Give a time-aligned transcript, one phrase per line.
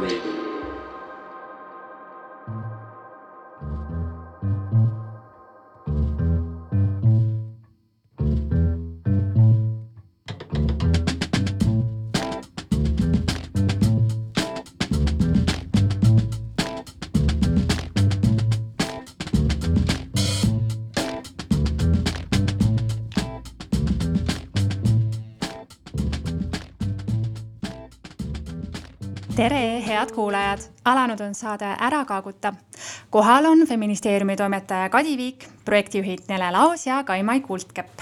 [0.00, 0.47] Radio.
[29.98, 32.54] Head kuulajad, alanud on saade Ära kaaguta.
[33.10, 38.00] kohal on feministeeriumi toimetaja Kadi Viik, projektijuhid Nele Laos ja Kaimai Kuldkepp.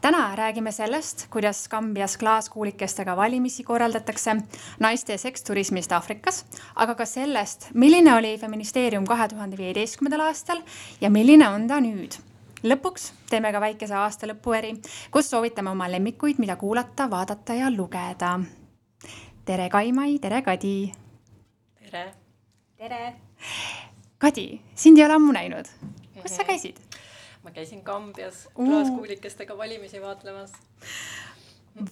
[0.00, 4.36] täna räägime sellest, kuidas Kambias klaaskuulikestega valimisi korraldatakse,
[4.78, 6.44] naiste seksturismist Aafrikas,
[6.76, 10.62] aga ka sellest, milline oli feministeerium kahe tuhande viieteistkümnendal aastal
[11.00, 12.16] ja milline on ta nüüd
[12.62, 14.72] lõpuks teeme ka väikese aastalõpu eri,
[15.10, 18.38] kus soovitame oma lemmikuid, mida kuulata, vaadata ja lugeda
[19.44, 20.92] tere, Kaimai, tere, Kadi.
[21.90, 22.12] Tere.
[22.78, 23.14] tere.
[24.20, 24.46] Kadi,
[24.78, 25.68] sind ei ole ammu näinud.
[26.20, 26.78] kus sa käisid?
[27.42, 30.52] ma käisin Kambias klaaskuulikestega valimisi vaatlemas.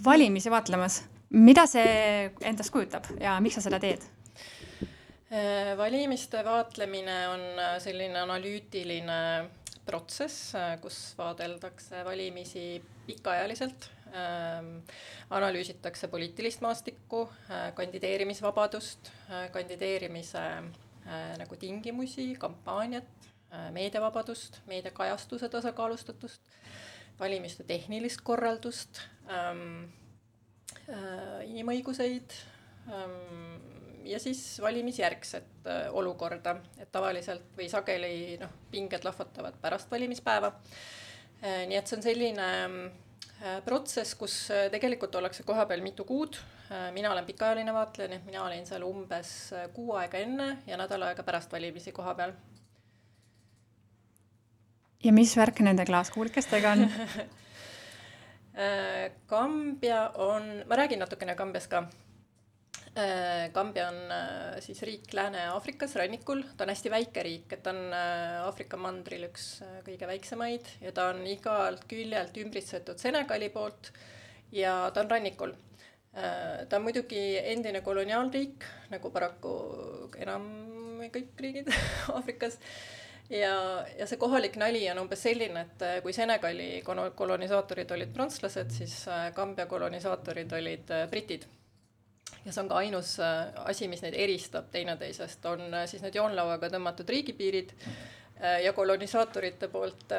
[0.04, 4.04] valimisi vaatlemas, mida see endast kujutab ja miks sa seda teed?
[5.28, 9.18] Äh, valimiste vaatlemine on äh, selline analüütiline
[9.88, 13.90] protsess, äh, kus vaadeldakse valimisi pikaajaliselt
[15.30, 23.04] analüüsitakse poliitilist maastikku, äh, kandideerimisvabadust, äh, kandideerimise äh, nagu tingimusi, kampaaniat,
[23.72, 26.42] meediavabadust, meediakajastuse tasakaalustatust,
[27.20, 29.00] valimiste tehnilist korraldust
[29.32, 29.86] ähm,,
[31.48, 32.34] inimõiguseid
[32.92, 33.56] ähm,
[34.04, 40.52] ja siis valimisjärgset olukorda, et tavaliselt või sageli noh, pinged lahvatavad pärast valimispäeva.
[41.40, 42.52] Nii et see on selline
[43.64, 46.38] protsess, kus äh, tegelikult ollakse kohapeal mitu kuud.
[46.70, 49.32] Äh, mina olen pikaajaline vaatleja, nii et mina olin seal umbes
[49.76, 52.32] kuu aega enne ja nädal aega pärast valimisi koha peal.
[55.04, 56.88] ja mis värk nende klaaskuulikestega on
[59.30, 62.07] Kambja on, ma räägin natukene Kambjast ka Äh,
[63.52, 67.92] Kambja on äh, siis riik Lääne-Aafrikas rannikul, ta on hästi väike riik, et ta on
[67.94, 73.92] äh, Aafrika mandril üks kõige väiksemaid ja ta on igalt küljelt ümbritsetud Senegali poolt
[74.54, 75.54] ja ta on rannikul.
[76.12, 79.52] ta on muidugi endine koloniaalriik, nagu paraku
[80.18, 80.48] enam
[81.12, 81.68] kõik riigid
[82.14, 82.58] Aafrikas.
[83.28, 88.96] Ja, ja see kohalik nali on umbes selline, et kui Senegali kolonisaatorid olid prantslased, siis
[89.36, 91.44] Kambja kolonisaatorid olid britid
[92.44, 96.16] ja see on ka ainus äh, asi, mis neid eristab teineteisest, on äh, siis need
[96.18, 100.14] joonlauaga tõmmatud riigipiirid äh, ja kolonisaatorite poolt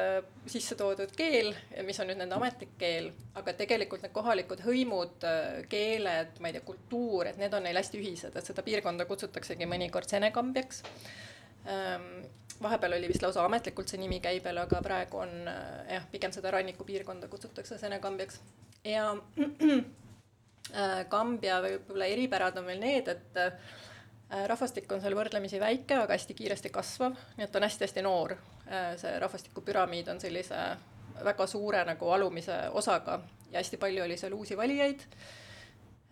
[0.50, 1.52] sisse toodud keel,
[1.86, 3.10] mis on nüüd nende ametlik keel,
[3.40, 5.28] aga tegelikult need kohalikud hõimud,
[5.72, 9.68] keeled, ma ei tea, kultuur, et need on neil hästi ühised, et seda piirkonda kutsutaksegi
[9.70, 10.84] mõnikord Senekambiaks.
[11.70, 12.22] Ähm,
[12.62, 17.28] vahepeal oli vist lausa ametlikult see nimi käibel, aga praegu on jah, pigem seda rannikupiirkonda
[17.32, 18.40] kutsutakse Senekambiaks
[18.84, 19.10] ja
[21.10, 23.72] Kambja võib-olla eripärad on veel need, et äh,
[24.46, 28.36] rahvastik on seal võrdlemisi väike, aga hästi kiiresti kasvav, nii et on hästi-hästi noor.
[28.68, 30.60] Äh, see rahvastikupüramiid on sellise
[31.24, 33.18] väga suure nagu alumise osaga
[33.50, 35.04] ja hästi palju oli seal uusi valijaid.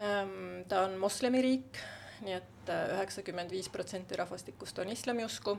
[0.02, 1.78] Ähm, ta on moslemiriik,
[2.26, 5.54] nii et üheksakümmend viis protsenti rahvastikust on islamiusku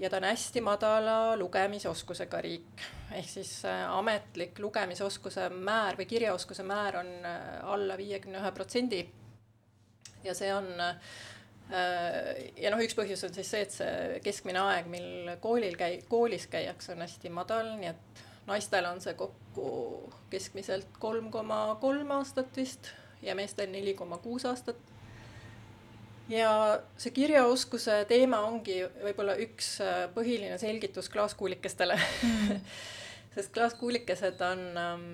[0.00, 2.84] ja ta on hästi madala lugemisoskusega riik.
[3.12, 7.42] ehk siis äh, ametlik lugemisoskuse määr või kirjaoskuse määr on äh,
[7.74, 9.02] alla viiekümne ühe protsendi.
[10.24, 10.96] ja see on äh,
[12.56, 16.48] ja noh, üks põhjus on siis see, et see keskmine aeg, mil koolil käi-, koolis
[16.50, 19.68] käiakse, on hästi madal, nii et naistel on see kokku
[20.32, 22.90] keskmiselt kolm koma kolm aastat vist
[23.22, 24.80] ja meestel neli koma kuus aastat
[26.30, 26.52] ja
[27.00, 31.98] see kirjaoskuse teema ongi võib-olla üks äh, põhiline selgitus klaaskuulikestele.
[32.26, 32.60] Mm.
[33.34, 35.06] sest klaaskuulikesed on, ähm,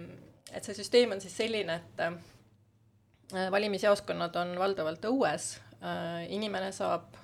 [0.52, 7.14] et see süsteem on siis selline, et äh, valimisjaoskonnad on valdavalt õues, äh, inimene saab,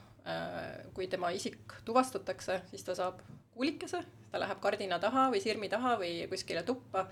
[0.95, 3.17] kui tema isik tuvastatakse, siis ta saab
[3.57, 7.09] kuulikese, ta läheb kardina taha või sirmi taha või kuskile tuppa,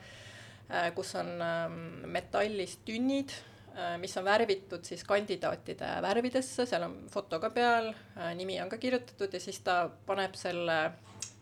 [0.95, 3.35] kus on ähm, metallist tünnid.
[3.35, 3.60] Äh,
[3.99, 8.79] mis on värvitud siis kandidaatide värvidesse, seal on foto ka peal, äh, nimi on ka
[8.83, 10.79] kirjutatud ja siis ta paneb selle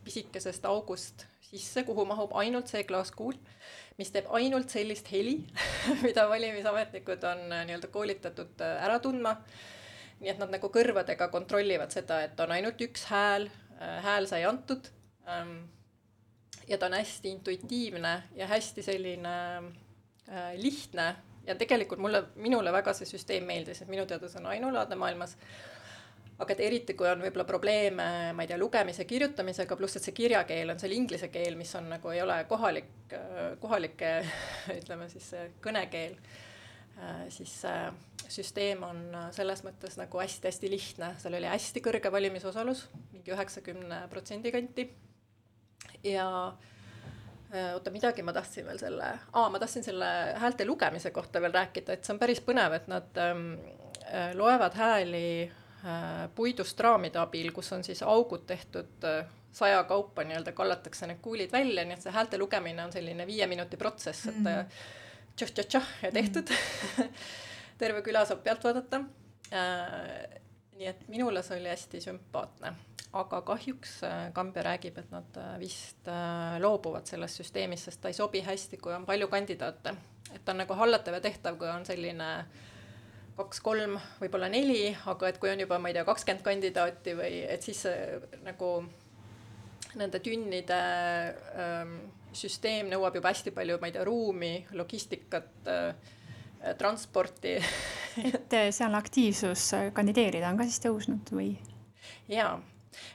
[0.04, 3.38] pisikesest august sisse, kuhu mahub ainult see klaaskuul,
[3.98, 5.38] mis teeb ainult sellist heli
[6.06, 9.38] mida valimisametnikud on äh, nii-öelda koolitatud ära tundma.
[10.20, 13.48] nii et nad nagu kõrvadega kontrollivad seda, et on ainult üks hääl,
[13.78, 14.90] hääl sai antud
[15.28, 15.70] ähm,.
[16.68, 19.34] ja ta on hästi intuitiivne ja hästi selline
[20.28, 21.14] äh, lihtne
[21.48, 25.36] ja tegelikult mulle, minule väga see süsteem meeldis, et minu teada see on ainulaadne maailmas
[26.38, 30.14] aga et eriti, kui on võib-olla probleeme, ma ei tea, lugemise, kirjutamisega, pluss et see
[30.14, 32.92] kirjakeel on seal inglise keel, mis on nagu ei ole kohalik,
[33.62, 34.12] kohalike
[34.78, 35.32] ütleme siis
[35.64, 36.14] kõnekeel,
[37.34, 37.80] siis see
[38.28, 39.02] süsteem on
[39.34, 44.88] selles mõttes nagu hästi-hästi lihtne, seal oli hästi kõrge valimisosalus, mingi üheksakümne protsendi kanti.
[46.06, 46.28] ja
[47.74, 51.96] oota, midagi ma tahtsin veel selle, aa, ma tahtsin selle häälte lugemise kohta veel rääkida,
[51.96, 53.54] et see on päris põnev, et nad ähm,
[54.36, 55.28] loevad hääli
[55.84, 61.20] Äh, puidust raamide abil, kus on siis augud tehtud äh, saja kaupa nii-öelda kallatakse need
[61.22, 64.78] kuulid välja, nii et see häälte lugemine on selline viie minuti protsess, et mm
[65.38, 67.10] tšah-tšah-tšah ja tehtud mm.
[67.78, 68.98] terve küla saab pealt vaadata
[69.54, 70.40] äh,.
[70.74, 72.72] nii et minule see oli hästi sümpaatne,
[73.12, 78.16] aga kahjuks äh, Kambja räägib, et nad vist äh, loobuvad sellest süsteemist, sest ta ei
[78.16, 79.94] sobi hästi, kui on palju kandidaate.
[80.34, 82.66] et ta on nagu hallatav ja tehtav, kui on selline äh,
[83.38, 87.64] kaks-kolm, võib-olla neli, aga et kui on juba, ma ei tea, kakskümmend kandidaati või et
[87.64, 87.84] siis
[88.44, 88.70] nagu
[89.98, 90.78] nende tünnide
[91.62, 91.94] ähm,
[92.36, 96.16] süsteem nõuab juba hästi palju, ma ei tea, ruumi, logistikat äh,,
[96.78, 97.54] transporti
[98.34, 101.52] et äh, seal aktiivsus äh, kandideerida on ka siis tõusnud või?
[102.30, 102.56] jaa,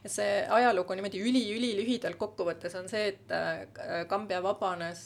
[0.05, 5.03] see ajalugu niimoodi üli-ülilühidalt kokkuvõttes on see, et äh, Kambja vabanes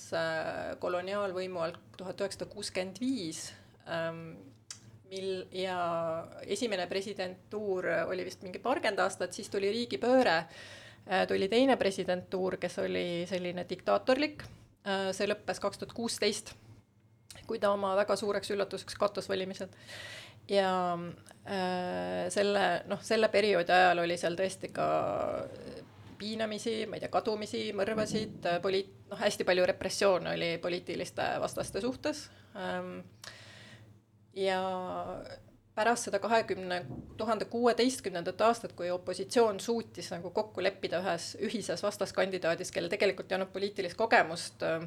[0.83, 3.49] koloniaalvõimu alt tuhat üheksasada kuuskümmend viis
[3.89, 4.37] ähm,
[5.09, 5.77] mil ja
[6.47, 10.37] esimene presidentuur oli vist mingi paarkümmend aastat, siis tuli riigipööre,
[11.07, 14.43] äh, tuli teine presidentuur, kes oli selline diktaatorlik,
[14.87, 16.53] äh, see lõppes kaks tuhat kuusteist,
[17.47, 19.71] kui ta oma väga suureks üllatuseks kaotas valimised.
[20.49, 24.87] Ja äh, selle, noh, selle perioodi ajal oli seal tõesti ka
[26.17, 32.27] piinamisi, ma ei tea, kadumisi, mõrvasid, poliit-, noh, hästi palju repressioone oli poliitiliste vastaste suhtes.
[32.57, 32.99] Ähm,
[34.37, 34.61] ja
[35.77, 36.81] pärast seda kahekümne,
[37.17, 43.37] tuhande kuueteistkümnendat aastat, kui opositsioon suutis nagu kokku leppida ühes ühises vastaskandidaadis, kellel tegelikult ei
[43.37, 44.79] olnud poliitilist kogemust äh,,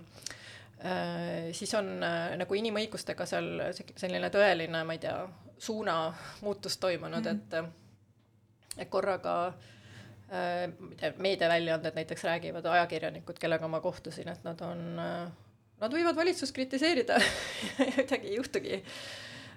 [1.54, 3.52] siis on äh, nagu inimõigustega seal
[3.94, 5.14] selline tõeline, ma ei tea,
[5.60, 7.68] suunamuutus toimunud mm, -hmm.
[7.68, 15.32] et, et korraga äh, meediaväljaanded näiteks räägivad, ajakirjanikud, kellega ma kohtusin, et nad on äh,,
[15.80, 17.20] nad võivad valitsust kritiseerida
[17.98, 18.82] midagi ei juhtugi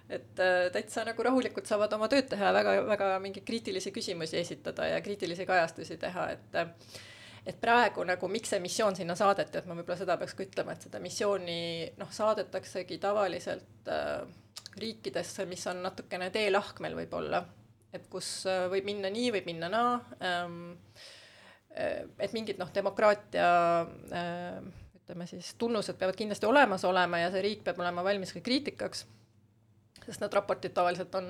[0.10, 5.02] et äh, täitsa nagu rahulikult saavad oma tööd teha väga-väga mingeid kriitilisi küsimusi esitada ja
[5.02, 6.62] kriitilisi kajastusi teha, et
[7.46, 10.76] et praegu nagu miks see missioon sinna saadeti, et ma võib-olla seda peaks ka ütlema,
[10.76, 14.22] et seda missiooni noh, saadetaksegi tavaliselt äh,
[14.80, 17.44] riikidesse, mis on natukene teelahkmel võib-olla,
[17.94, 20.64] et kus äh, võib minna nii, võib minna naa ähm,.
[21.74, 23.46] Äh, et mingid noh, demokraatia
[24.14, 24.58] äh,
[25.00, 29.08] ütleme siis tunnused peavad kindlasti olemas olema ja see riik peab olema valmis ka kriitikaks
[30.04, 31.26] sest need raportid tavaliselt on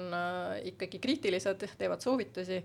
[0.67, 2.57] ikkagi kriitilised, teevad soovitusi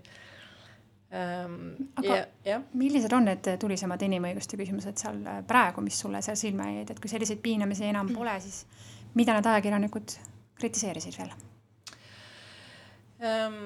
[1.15, 1.55] ähm,.
[2.01, 6.91] aga ja, millised on need tulisemad inimõiguste küsimused seal praegu, mis sulle seal silma jäid,
[6.91, 8.65] et kui selliseid piinamisi enam pole, siis
[9.15, 10.17] mida need ajakirjanikud
[10.59, 11.31] kritiseerisid veel
[13.23, 13.63] ähm,?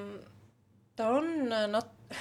[0.95, 1.94] ta on äh, nat-,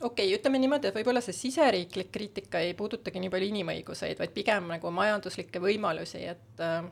[0.00, 4.34] okei okay,, ütleme niimoodi, et võib-olla see siseriiklik kriitika ei puudutagi nii palju inimõiguseid, vaid
[4.36, 6.82] pigem nagu majanduslikke võimalusi, et äh,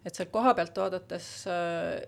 [0.00, 1.98] et sealt koha pealt vaadates äh,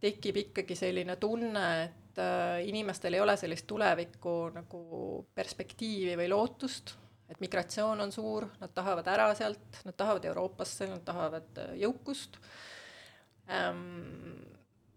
[0.00, 2.20] tekib ikkagi selline tunne, et
[2.66, 4.78] inimestel ei ole sellist tulevikku nagu
[5.38, 6.94] perspektiivi või lootust,
[7.30, 12.40] et migratsioon on suur, nad tahavad ära sealt, nad tahavad Euroopasse, nad tahavad jõukust.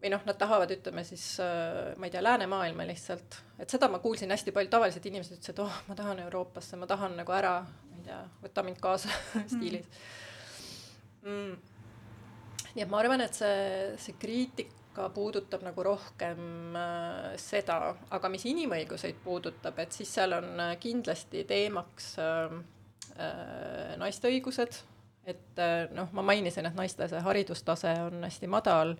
[0.01, 4.01] Või noh, nad tahavad, ütleme siis äh,, ma ei tea, läänemaailma lihtsalt, et seda ma
[4.01, 7.99] kuulsin hästi palju, tavalised inimesed ütlesid, oh, ma tahan Euroopasse, ma tahan nagu ära, ma
[7.99, 9.13] ei tea, võta mind kaasa
[9.53, 9.87] stiilis.
[11.21, 11.57] Mm.
[12.71, 18.47] Nii et ma arvan, et see, see kriitika puudutab nagu rohkem äh, seda, aga mis
[18.49, 22.55] inimõiguseid puudutab, et siis seal on kindlasti teemaks äh,
[23.19, 24.81] äh, naiste õigused,
[25.25, 28.95] et äh, noh, ma mainisin, et naiste see haridustase on hästi madal.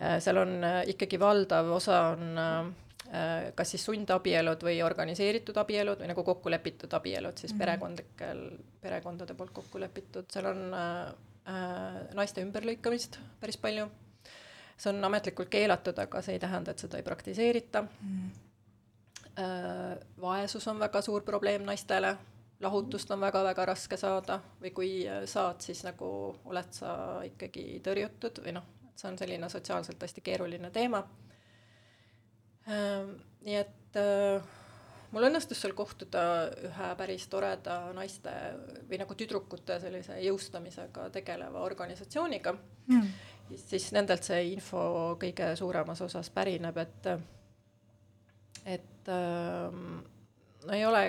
[0.00, 5.98] Äh,, seal on äh, ikkagi valdav osa on äh, kas siis sundabielud või organiseeritud abielud
[5.98, 7.64] või nagu kokku lepitud abielud siis mm -hmm.
[7.64, 8.44] perekondlikel,
[8.80, 11.10] perekondade poolt kokku lepitud, seal on äh,
[11.48, 13.88] Äh, naiste ümberlõikamist päris palju.
[14.80, 17.82] see on ametlikult keelatud, aga see ei tähenda, et seda ei praktiseerita.
[17.82, 18.30] Mm..
[20.20, 22.14] vaesus on väga suur probleem naistele,
[22.60, 24.92] lahutust on väga-väga raske saada või kui
[25.28, 26.10] saad, siis nagu
[26.44, 26.92] oled sa
[27.24, 31.02] ikkagi tõrjutud või noh, see on selline sotsiaalselt hästi keeruline teema.
[33.40, 33.96] nii et
[35.10, 36.22] mul õnnestus seal kohtuda
[36.68, 38.34] ühe päris toreda naiste
[38.88, 43.08] või nagu tüdrukute sellise jõustamisega tegeleva organisatsiooniga mm..
[43.66, 44.84] siis nendelt see info
[45.20, 47.10] kõige suuremas osas pärineb, et,
[48.76, 49.80] et äh,
[50.66, 51.04] no ei ole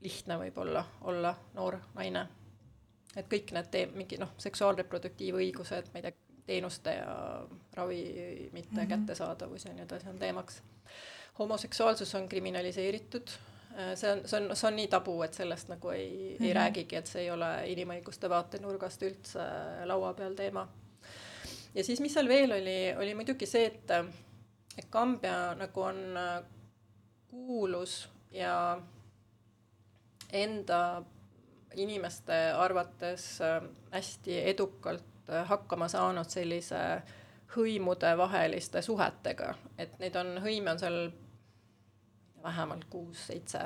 [0.00, 2.26] lihtne võib-olla olla noor naine.
[3.16, 6.12] et kõik need tee-, mingi noh, seksuaalreproduktiivõigused, ma ei tea,
[6.46, 7.42] teenuste ja
[7.74, 8.88] ravimite mm -hmm.
[8.88, 10.62] kättesaadavus ja nii edasi on teemaks.
[11.38, 13.28] homoseksuaalsus on kriminaliseeritud,
[13.94, 16.44] see on, see on, see on nii tabu, et sellest nagu ei mm, -hmm.
[16.44, 16.56] ei mhm.
[16.56, 19.40] räägigi, et see ei ole inimõiguste vaatenurgast üldse
[19.84, 20.68] laua peal teema.
[21.74, 23.90] ja siis, mis seal veel oli, oli muidugi see, et,
[24.78, 26.18] et Kambja nagu on
[27.28, 28.80] kuulus ja
[30.42, 30.80] enda
[31.76, 33.38] inimeste arvates
[33.92, 36.80] hästi edukalt Äh, hakkama saanud sellise
[37.56, 40.98] hõimude vaheliste suhetega, et neid on, hõime on seal
[42.44, 43.62] vähemalt kuus-seitse.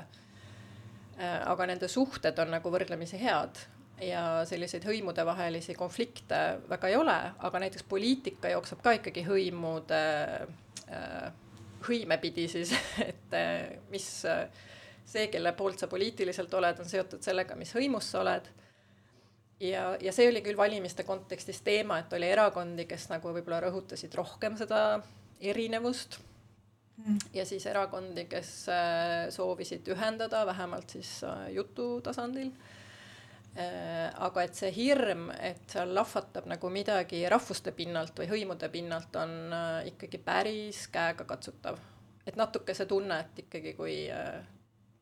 [1.20, 3.60] Äh, aga nende suhted on nagu võrdlemisi head
[4.00, 10.00] ja selliseid hõimude vahelisi konflikte väga ei ole, aga näiteks poliitika jookseb ka ikkagi hõimude
[10.40, 11.28] äh,
[11.84, 12.72] hõime pidi siis,
[13.10, 13.36] et
[13.92, 14.08] mis
[15.10, 18.50] see, kelle poolt sa poliitiliselt oled, on seotud sellega, mis hõimus sa oled
[19.60, 24.14] ja, ja see oli küll valimiste kontekstis teema, et oli erakondi, kes nagu võib-olla rõhutasid
[24.16, 25.00] rohkem seda
[25.40, 26.18] erinevust
[26.96, 27.18] mm.
[27.36, 32.52] ja siis erakondi, kes äh, soovisid ühendada, vähemalt siis äh, jutu tasandil.
[33.58, 39.16] Äh, aga et see hirm, et seal lahvatab nagu midagi rahvuste pinnalt või hõimude pinnalt,
[39.18, 39.54] on
[39.90, 41.78] ikkagi päris käegakatsutav.
[42.26, 43.94] et natuke see tunne, et ikkagi kui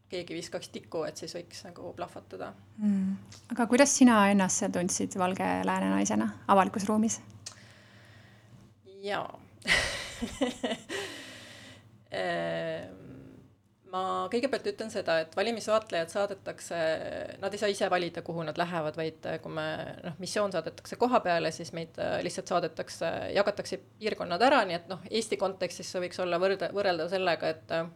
[0.09, 3.17] keegi viskaks tiku, et siis võiks nagu plahvatada mm..
[3.55, 7.21] aga kuidas sina ennast seal tundsid valge lääne naisena avalikus ruumis?
[9.05, 9.29] jaa.
[12.09, 13.09] Ehm,
[13.93, 14.01] ma
[14.33, 16.79] kõigepealt ütlen seda, et valimisvaatlejad saadetakse,
[17.43, 19.67] nad ei saa ise valida, kuhu nad lähevad, vaid kui me
[20.07, 24.89] noh, missioon saadetakse koha peale, siis meid äh, lihtsalt saadetakse, jagatakse piirkonnad ära, nii et
[24.89, 27.91] noh, Eesti kontekstis see võiks olla võrda, võrrelda sellega, et äh,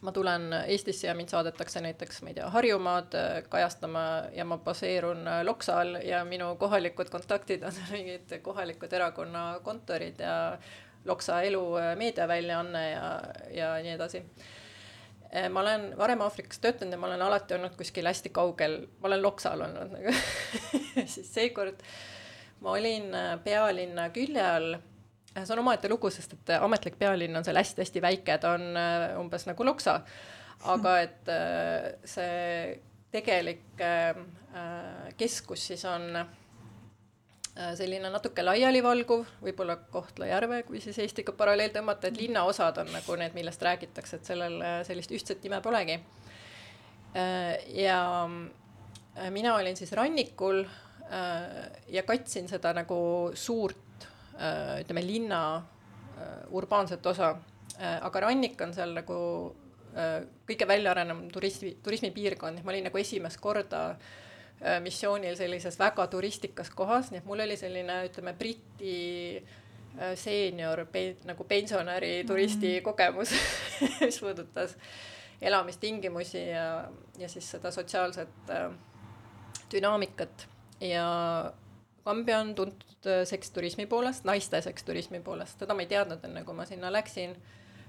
[0.00, 4.02] ma tulen Eestisse ja mind saadetakse näiteks, ma ei tea, Harjumaad äh, kajastama
[4.34, 10.58] ja ma baseerun äh, Loksal ja minu kohalikud kontaktid on mingid kohalikud erakonna kontorid ja
[11.04, 13.08] Loksa elu äh, meediaväljaanne ja,
[13.54, 14.22] ja nii edasi.
[15.52, 19.22] ma olen varem Aafrikas töötanud ja ma olen alati olnud kuskil hästi kaugel, ma olen
[19.22, 20.14] Loksal olnud nagu
[21.14, 21.82] siis seekord
[22.60, 23.12] ma olin
[23.44, 24.78] pealinna külje all
[25.46, 29.14] see on omaette lugu, sest et ametlik pealinn on seal hästi-hästi väike, ta on äh,
[29.20, 30.00] umbes nagu Loksa.
[30.72, 31.30] aga et
[32.08, 32.78] see
[33.12, 33.80] tegelik
[35.16, 36.18] keskus siis on
[37.78, 43.34] selline natuke laialivalguv, võib-olla Kohtla-Järve, kui siis Eestiga paralleel tõmmata, et linnaosad on nagu need,
[43.34, 45.98] millest räägitakse, et sellel sellist ühtset nime polegi.
[47.74, 48.00] ja
[49.30, 50.62] mina olin siis rannikul
[51.88, 54.07] ja katsin seda nagu suurt
[54.38, 57.34] ütleme, linna äh, urbaanset osa,
[57.76, 59.18] äh, aga rannik on seal nagu
[60.46, 63.80] kõige väljaarenenud turismi, turismipiirkond, ma olin nagu esimest korda
[64.84, 69.40] missioonil sellises väga turistikas kohas, nii et mul oli selline, ütleme, Briti
[70.20, 72.84] seenior pe-, nagu pensionäri turisti mm.
[72.86, 73.32] kogemus
[74.04, 74.76] mis puudutas
[75.40, 76.68] elamistingimusi ja,
[77.18, 78.52] ja siis seda sotsiaalset
[79.72, 80.46] dünaamikat.
[80.84, 81.08] Ja
[82.04, 86.56] Kambja on tuntud äh, seksturismi poolest, naiste seksturismi poolest, seda ma ei teadnud enne, kui
[86.56, 87.36] ma sinna läksin.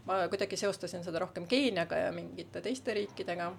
[0.05, 3.51] ma kuidagi seostasin seda rohkem Keeniaga ja mingite teiste riikidega.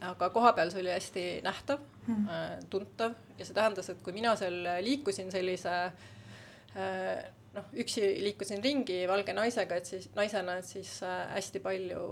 [0.00, 4.62] aga kohapeal see oli hästi nähtav mm., tuntav ja see tähendas, et kui mina seal
[4.80, 11.00] liikusin sellise äh, noh, üksi liikusin ringi valge naisega, et siis naisena, et siis
[11.34, 12.06] hästi palju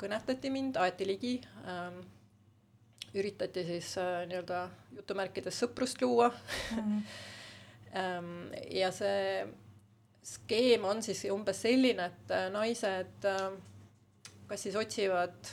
[0.00, 1.36] kõnetati mind, aeti ligi
[1.68, 2.02] ähm,
[3.14, 4.64] üritati siis äh, nii-öelda
[4.96, 6.78] jutumärkides sõprust luua mm.
[6.78, 6.98] ähm,
[7.92, 9.42] ja see
[10.22, 13.42] skeem on siis umbes selline, et äh, naised äh,
[14.50, 15.52] kas siis otsivad,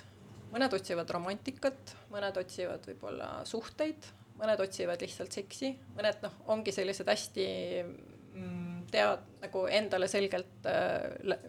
[0.54, 7.10] mõned otsivad romantikat, mõned otsivad võib-olla suhteid, mõned otsivad lihtsalt seksi, mõned noh, ongi sellised
[7.10, 7.48] hästi
[7.84, 11.40] mm, tead nagu endale selgelt äh,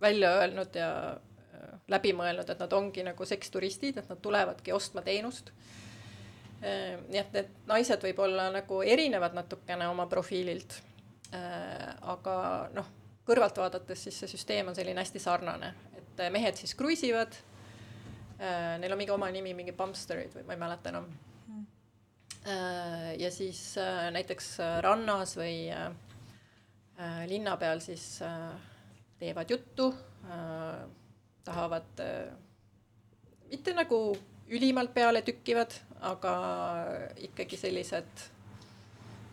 [0.00, 0.90] välja öelnud ja
[1.88, 5.52] läbi mõelnud, et nad ongi nagu seksturistid, et nad tulevadki ostma teenust.
[5.52, 5.85] Ehm,
[6.60, 10.78] nii et need naised võib-olla nagu erinevad natukene oma profiililt.
[11.34, 12.36] Ehm, aga
[12.74, 12.88] noh,
[13.26, 17.36] kõrvalt vaadates siis see süsteem on selline hästi sarnane, et mehed siis kruiisivad.
[18.38, 21.14] Ehm, neil on mingi oma nimi, mingi Bumpsterid või ma ei mäleta enam.
[23.18, 23.74] ja siis
[24.14, 24.52] näiteks
[24.84, 25.66] rannas või
[27.26, 28.20] linna peal siis
[29.18, 29.88] teevad juttu
[31.44, 32.04] tahavad
[33.50, 33.98] mitte nagu
[34.48, 35.74] ülimalt pealetükkivad,
[36.06, 36.36] aga
[37.28, 38.24] ikkagi sellised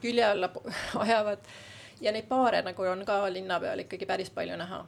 [0.03, 0.50] külje alla
[1.06, 1.39] ajavad.
[2.01, 4.84] ja neid paare nagu on ka linna peal ikkagi päris palju näha.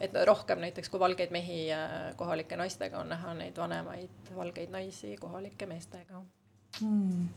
[0.00, 5.16] et rohkem näiteks kui valgeid mehi äh, kohalike naistega on näha neid vanemaid valgeid naisi
[5.20, 6.22] kohalike meestega
[6.80, 7.28] hmm.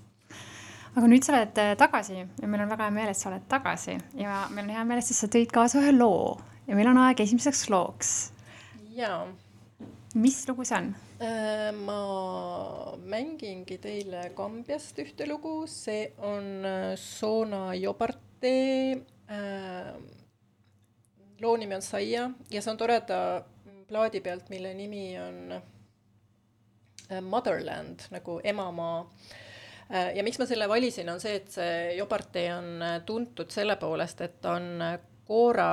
[0.96, 3.44] aga nüüd sa oled äh, tagasi ja meil on väga hea meel, et sa oled
[3.52, 7.02] tagasi ja meil on hea meel, et sa tõid kaasa ühe loo ja meil on
[7.04, 8.16] aeg esimeseks looks.
[8.96, 9.26] jaa.
[10.16, 10.92] Mis lugu see on?
[11.22, 18.54] Äh, ma mängingi teile Kambjast ühte lugu, see on äh, Sona Jobarte
[19.28, 19.92] äh,
[21.42, 22.30] loo nimi on Saia.
[22.52, 23.20] Ja see on toreda
[23.88, 25.62] plaadi pealt, mille nimi on
[27.24, 29.06] Motherland nagu emamaa.
[29.88, 34.42] Ja miks ma selle valisin, on see, et see Jobarte on tuntud selle poolest, et
[34.44, 34.84] ta on
[35.24, 35.70] koora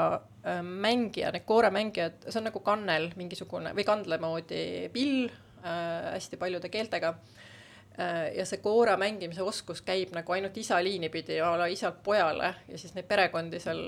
[0.62, 6.68] mängija, need kooremängijad, see on nagu kannel mingisugune või kandle moodi pill äh, hästi paljude
[6.68, 8.34] keeltega äh,.
[8.36, 12.54] ja see koora mängimise oskus käib nagu ainult isa liini pidi a la isalt pojale
[12.68, 13.86] ja siis neid perekondi seal,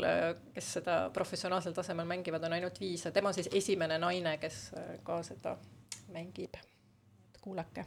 [0.55, 4.71] kes seda professionaalsel tasemel mängivad, on ainult viis ja tema siis esimene naine, kes
[5.05, 5.57] ka seda
[6.13, 6.57] mängib.
[7.41, 7.85] kuulake.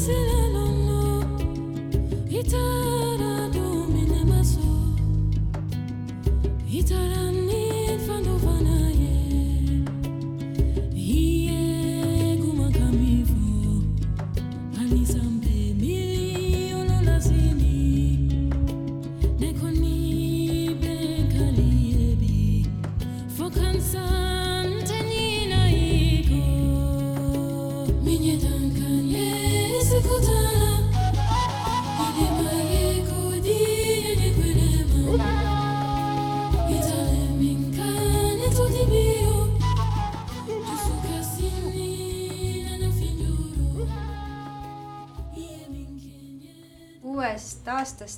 [0.00, 0.12] I
[0.52, 2.26] don't know.
[2.30, 2.77] It's iter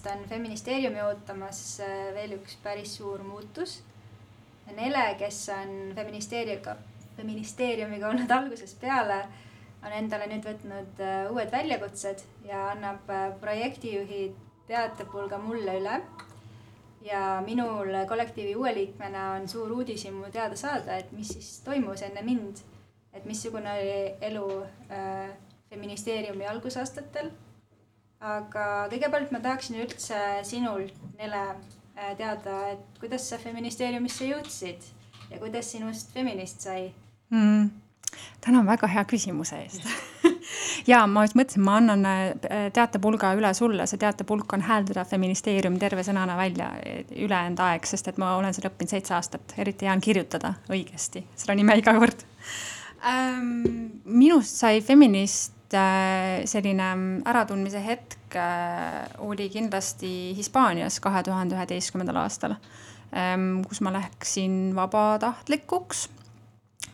[0.00, 3.82] aastast on feministeeriumi ootamas äh, veel üks päris suur muutus.
[4.70, 6.76] Nele, kes on feministeeriumiga,
[7.16, 9.24] feministeeriumiga olnud algusest peale,
[9.82, 14.30] on endale nüüd võtnud äh, uued väljakutsed ja annab äh, projektijuhi
[14.68, 16.00] teatepulga mulle üle.
[17.00, 22.22] ja minul kollektiivi uue liikmena on suur uudishimu teada saada, et mis siis toimus enne
[22.22, 22.60] mind
[23.12, 25.30] et missugune oli elu äh,
[25.70, 27.30] feministeeriumi algusaastatel.
[28.20, 31.42] Aga kõigepealt ma tahaksin üldse sinult, Nele,
[31.96, 34.87] äh, teada, et kuidas sa feministeeriumisse jõudsid
[35.30, 36.90] ja kuidas sinust feminist sai
[37.30, 37.70] mm.?
[38.40, 39.85] tänan väga hea küsimuse eest
[40.90, 45.78] ja ma just mõtlesin, ma annan äh, teatepulga üle sulle, see teatepulk on hääldada feministeerium
[45.80, 49.96] terve sõnana välja ülejäänud aeg, sest et ma olen seda õppinud seitse aastat, eriti hea
[49.96, 52.26] on kirjutada õigesti seda nime iga kord
[53.04, 53.64] ähm,.
[54.04, 56.90] minust sai feminist äh, selline
[57.24, 62.56] äratundmise hetk äh, oli kindlasti Hispaanias kahe tuhande üheteistkümnendal aastal
[63.16, 66.09] ähm,, kus ma läksin vabatahtlikuks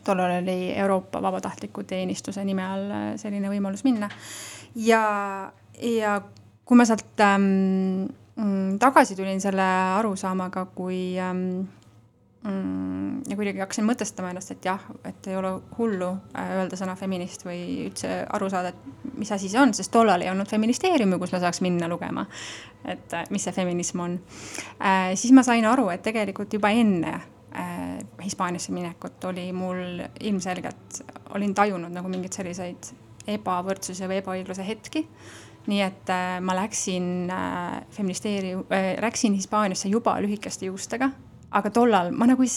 [0.07, 4.09] tollal oli Euroopa Vabatahtliku Teenistuse nime all äh, selline võimalus minna.
[4.75, 5.03] ja,
[5.81, 6.19] ja
[6.65, 9.65] kui ma sealt ähm, mm, tagasi tulin selle
[9.97, 11.67] arusaamaga, kui ähm,
[12.43, 16.97] mm, ja kuidagi hakkasin mõtestama ennast, et jah, et ei ole hullu äh, öelda sõna
[16.99, 21.19] feminist või üldse aru saada, et mis asi see on, sest tollal ei olnud feministeeriumi,
[21.21, 22.27] kus ma saaks minna lugema,
[22.85, 24.19] et äh, mis see feminism on.
[25.15, 31.03] siis ma sain aru, et tegelikult juba enne äh, Hispaaniasse minekut oli mul ilmselgelt,
[31.35, 32.93] olin tajunud nagu mingeid selliseid
[33.27, 35.07] ebavõrdsuse või ebaõigluse hetki.
[35.67, 41.09] nii et äh, ma läksin äh, feministeerium äh,, läksin Hispaaniasse juba lühikeste juustega,
[41.51, 42.51] aga tollal ma nagu ei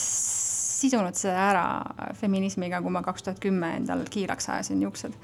[0.80, 1.64] sidunud seda ära
[2.18, 5.16] feminismiga, kui ma kaks tuhat kümme endal kiiraks ajasin juuksed.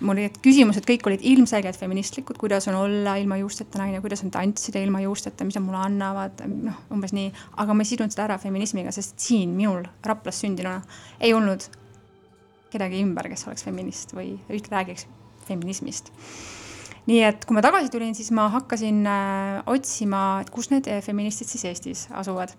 [0.00, 4.32] mul olid küsimused, kõik olid ilmselgelt feministlikud, kuidas on olla ilma juusteta naine, kuidas on
[4.34, 7.32] tantsida ilma juusteta, mis nad mulle annavad, noh, umbes nii.
[7.62, 10.80] aga ma ei sidunud seda ära feminismiga, sest siin minul Raplas sündinuna
[11.20, 11.66] ei olnud
[12.70, 15.08] kedagi ümber, kes oleks feminist või räägiks
[15.48, 16.12] feminismist
[17.10, 21.50] nii et kui ma tagasi tulin, siis ma hakkasin äh, otsima, et kus need feministid
[21.50, 22.54] siis Eestis asuvad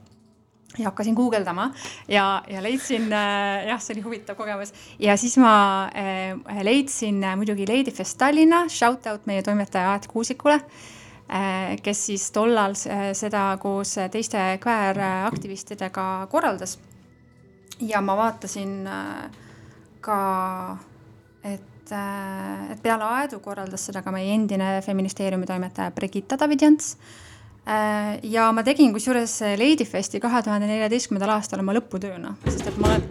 [0.77, 1.71] ja hakkasin guugeldama
[2.07, 7.35] ja, ja leidsin äh,, jah, see oli huvitav kogemus ja siis ma äh, leidsin äh,
[7.35, 13.57] muidugi Ladyfest Tallinna, shout out meie toimetaja Aet Kuusikule äh,, kes siis tollal äh, seda
[13.61, 16.79] koos teiste kvääraktivistidega korraldas.
[17.79, 19.41] ja ma vaatasin äh,
[20.01, 20.77] ka,
[21.43, 27.30] et, äh, et peale Aedu korraldas seda ka meie endine feministeeriumi toimetaja Brigitta Davidjants Äh,
[28.33, 33.05] ja ma tegin kusjuures Ladyfesti kahe tuhande neljateistkümnendal aastal oma lõputööna, sest et ma olen,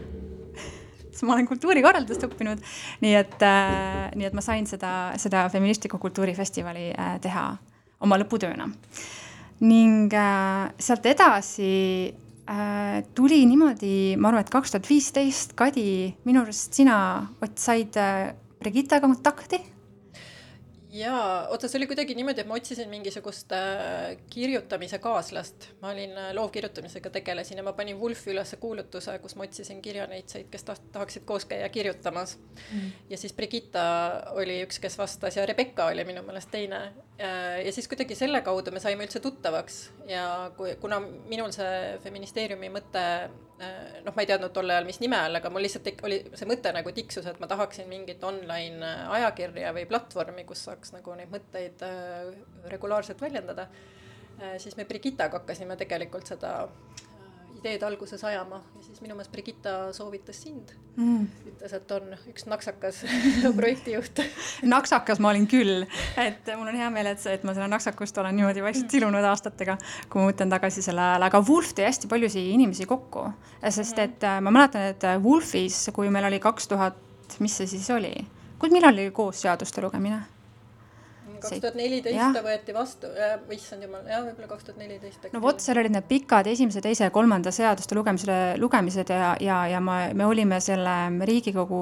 [1.13, 2.63] sest ma olen kultuurikorraldust õppinud,
[3.05, 7.47] nii et, äh, nii et ma sain seda, seda feministliku kultuurifestivali äh, teha
[8.01, 8.71] oma lõputööna.
[9.61, 10.15] ning
[10.81, 11.73] sealt edasi
[13.15, 16.97] tuli niimoodi, ma arvan, et kaks tuhat viisteist, Kadi, minu arust sina,
[17.45, 17.95] Ott, said
[18.59, 19.61] Brigittaga kontakti
[20.93, 25.69] jaa, oota, see oli kuidagi niimoodi, et ma otsisin mingisugust äh, kirjutamise kaaslast.
[25.83, 30.49] ma olin äh, loovkirjutamisega tegelesin ja ma panin Wolfi ülesse kuulutuse, kus ma otsisin kirjaneitseid,
[30.51, 32.39] kes taht-, tahaksid koos käia kirjutamas
[32.73, 32.91] mm..
[33.11, 33.85] ja siis Brigitta
[34.35, 36.83] oli üks, kes vastas ja Rebecca oli minu meelest teine.
[37.21, 40.25] Ja siis kuidagi selle kaudu me saime üldse tuttavaks ja
[40.57, 43.05] kui, kuna minul see feministeeriumi mõte
[43.61, 46.47] Äh, noh, ma ei teadnud tol ajal, mis nime all, aga mul lihtsalt oli see
[46.49, 51.13] mõte nagu tiksus, et ma tahaksin mingit online äh, ajakirja või platvormi, kus saaks nagu
[51.19, 52.31] neid mõtteid äh,
[52.73, 53.69] regulaarselt väljendada.
[54.57, 56.51] siis me Brigittaga hakkasime tegelikult seda
[57.61, 61.27] ideed alguses ajama ja siis minu meelest Brigitta soovitas sind mm..
[61.53, 63.03] ütles, et on üks naksakas
[63.61, 64.23] projektijuht
[64.67, 65.85] naksakas ma olin küll,
[66.21, 68.95] et mul on hea meel, et et ma selle naksakust olen niimoodi vaikselt mm.
[68.97, 69.77] silunud aastatega,
[70.09, 73.29] kui ma mõtlen tagasi selle ajale, aga Wolf tõi hästi paljusid inimesi kokku,
[73.69, 74.09] sest mm.
[74.09, 76.99] et äh, ma mäletan, et äh, Wolfis, kui meil oli kaks tuhat,
[77.45, 78.15] mis see siis oli,
[78.69, 80.23] millal oli koos seaduste lugemine?
[81.43, 83.11] Kaks tuhat neliteist ta võeti vastu,
[83.55, 85.31] issand jumal, jah, võib-olla kaks tuhat neliteist.
[85.35, 89.63] no vot, seal olid need pikad esimese, teise ja kolmanda seaduste lugemisele, lugemised ja, ja,
[89.75, 90.97] ja ma, me olime selle
[91.31, 91.81] Riigikogu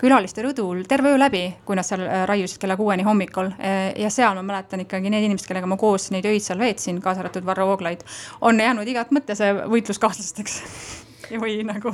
[0.00, 3.50] külaliste rõdul terve öö läbi, kui nad seal äh, raiusid kella kuueni hommikul.
[3.56, 7.00] Äh, ja seal ma mäletan ikkagi need inimesed, kellega ma koos neid öid seal veetsin,
[7.04, 8.04] kaasa arvatud Varro Vooglaid,
[8.44, 10.60] on jäänud igat mõttes võitluskaaslasteks
[11.42, 11.92] või nagu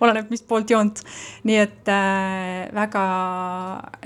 [0.00, 1.02] oleneb, mis poolt joont.
[1.48, 3.04] nii et äh, väga,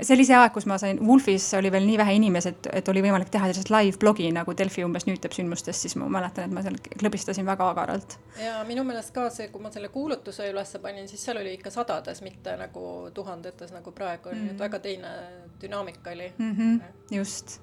[0.01, 2.93] see oli see aeg, kus ma sain, Wolfis oli veel nii vähe inimesi, et, et
[2.93, 6.49] oli võimalik teha sellist live blogi nagu Delfi umbes nüüd teeb sündmustest, siis ma mäletan,
[6.49, 8.17] et ma seal klõbistasin väga agaralt.
[8.41, 11.73] ja minu meelest ka see, kui ma selle kuulutuse ülesse panin, siis seal oli ikka
[11.73, 14.51] sadades, mitte nagu tuhandetes nagu praegu on mm, -hmm.
[14.51, 15.13] et väga teine
[15.61, 16.55] dünaamika oli mm.
[16.57, 16.81] -hmm,
[17.11, 17.59] just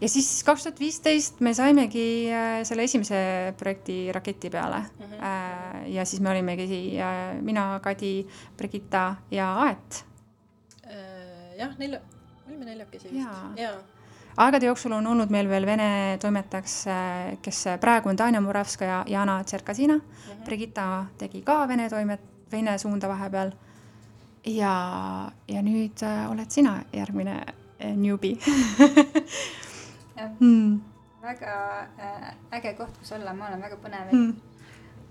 [0.00, 5.04] ja siis kaks tuhat viisteist me saimegi äh, selle esimese projekti raketi peale mm.
[5.04, 5.86] -hmm.
[5.86, 10.04] ja siis me olimegi äh, mina, Kadi, Brigitta ja Aet.
[11.58, 12.00] jah, nelja,
[12.48, 13.76] olime neljakesi vist, jaa
[14.36, 16.84] aegade jooksul on olnud meil veel Vene toimetajaks,
[17.42, 20.02] kes praegu on Tanja Muravskaja, Jana Tšerkasina mm.
[20.02, 20.44] -hmm.
[20.44, 23.52] Brigitta tegi ka Vene toimet-, Vene suunda vahepeal.
[24.46, 28.36] ja, ja nüüd äh, oled sina järgmine äh, newbie
[30.16, 30.80] jah, mm..
[31.22, 31.54] väga
[31.98, 34.34] äh, äge koht, kus olla, ma olen väga põnev Mm.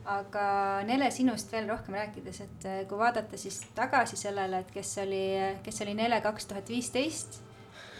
[0.05, 0.45] aga
[0.85, 5.25] Nele sinust veel rohkem rääkides, et äh, kui vaadata siis tagasi sellele, et kes oli,
[5.63, 7.41] kes oli Nele kaks tuhat viisteist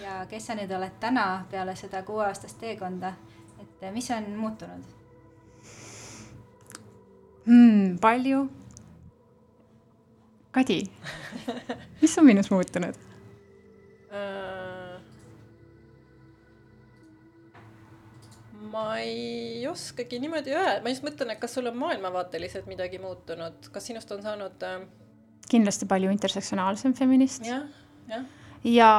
[0.02, 3.14] ja kes sa nüüd oled täna peale seda kuueaastast teekonda,
[3.62, 4.94] et äh, mis on muutunud?
[7.46, 8.48] Mm, palju.
[10.52, 10.80] Kadi,
[12.02, 12.96] mis on minus muutunud?
[18.76, 23.70] Ma ei oskagi niimoodi öelda, ma just mõtlen, et kas sul on maailmavaateliselt midagi muutunud,
[23.72, 24.82] kas sinust on saanud äh,
[25.52, 27.46] kindlasti palju intersektsionaalsem feminist.
[27.48, 27.64] Jah,
[28.12, 28.26] jah,
[28.68, 28.90] ja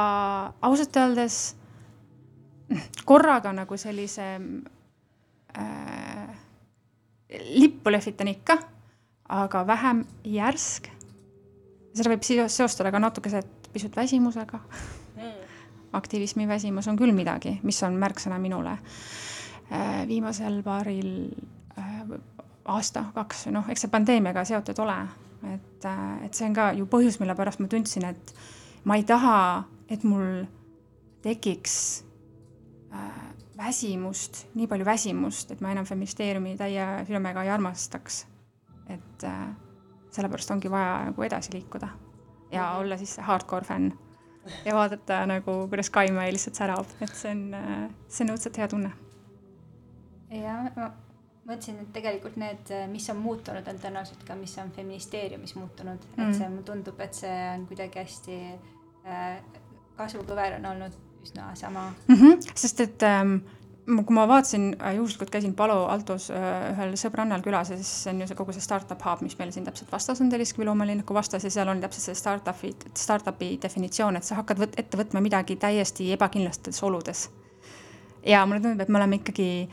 [0.65, 1.37] ausalt öeldes
[3.09, 4.25] korraga nagu sellise
[5.61, 6.41] äh,
[7.59, 8.57] lippu lehvitan ikka,
[9.37, 10.89] aga vähem järsk.
[11.97, 14.59] seda võib seo- seostada ka natukese pisut väsimusega.
[15.17, 15.33] Mm.
[15.97, 18.77] aktivismi väsimus on küll midagi, mis on märksõna minule
[20.07, 21.09] viimasel paaril
[21.77, 22.01] äh,
[22.65, 24.97] aasta, kaks, noh, eks see pandeemiaga seotud ole,
[25.53, 25.87] et,
[26.25, 28.33] et see on ka ju põhjus, mille pärast ma tundsin, et
[28.87, 29.37] ma ei taha,
[29.89, 30.45] et mul
[31.23, 31.77] tekiks
[32.93, 33.21] äh,
[33.57, 38.25] väsimust, nii palju väsimust, et ma enam feministeeriumi täie südamega ei armastaks.
[38.87, 39.47] et äh,
[40.15, 41.89] sellepärast ongi vaja nagu edasi liikuda
[42.51, 42.79] ja Mhm.
[42.79, 43.91] olla siis see hardcore fänn
[44.65, 47.55] ja vaadata nagu, kuidas Kaimai lihtsalt särab, et see on,
[48.07, 48.91] see on õudselt hea tunne.
[50.31, 50.91] Ja ma
[51.47, 56.23] mõtlesin, et tegelikult need, mis on muutunud, on tõenäoliselt ka, mis on feministeeriumis muutunud mm.,
[56.23, 58.39] et see mulle tundub, et see on kuidagi hästi
[59.07, 59.37] äh,,
[59.97, 62.15] kasvukõver on olnud üsna sama mm.
[62.15, 62.49] -hmm.
[62.55, 63.37] sest et ähm,
[63.87, 68.13] kui ma vaatasin äh, juhuslikult käisin Palo Altos äh, ühel sõbrannal külas ja siis see
[68.13, 71.13] on ju see kogu see startup hub, mis meil siin täpselt vastas on Telliskivi loomalinnaku
[71.13, 75.23] vastas ja seal on täpselt see startup'i, startup'i definitsioon, et sa hakkad võt, ette võtma
[75.23, 77.29] midagi täiesti ebakindlates oludes.
[78.25, 79.69] ja mulle tundub, et me oleme ikkagi,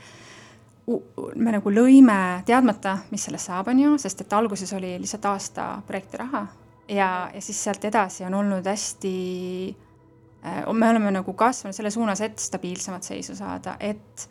[0.87, 5.65] me nagu lõime teadmata, mis sellest saab, on ju, sest et alguses oli lihtsalt aasta
[5.87, 6.45] projektiraha
[6.89, 9.13] ja, ja siis sealt edasi on olnud hästi
[10.45, 14.27] äh, me oleme nagu kasvanud selle suunas, et stabiilsemat seisu saada, et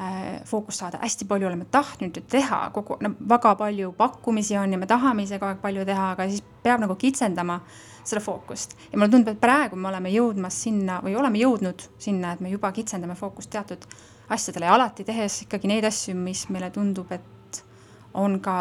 [0.00, 4.72] äh, fookust saada, hästi palju oleme tahtnud ju teha, kogu, no väga palju pakkumisi on
[4.72, 7.60] ja me tahame ise kogu aeg palju teha, aga siis peab nagu kitsendama
[8.02, 8.74] seda fookust.
[8.90, 12.50] ja mulle tundub, et praegu me oleme jõudmas sinna või oleme jõudnud sinna, et me
[12.50, 13.86] juba kitsendame fookust teatud
[14.32, 17.64] asjadele ja alati tehes ikkagi neid asju, mis meile tundub, et
[18.14, 18.56] on ka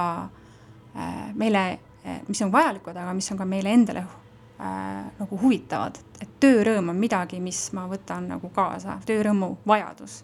[0.96, 1.80] äh, meile,
[2.28, 7.00] mis on vajalikud, aga mis on ka meile endale äh, nagu huvitavad, et töörõõm on
[7.00, 10.22] midagi, mis ma võtan nagu kaasa, töörõõmu vajadus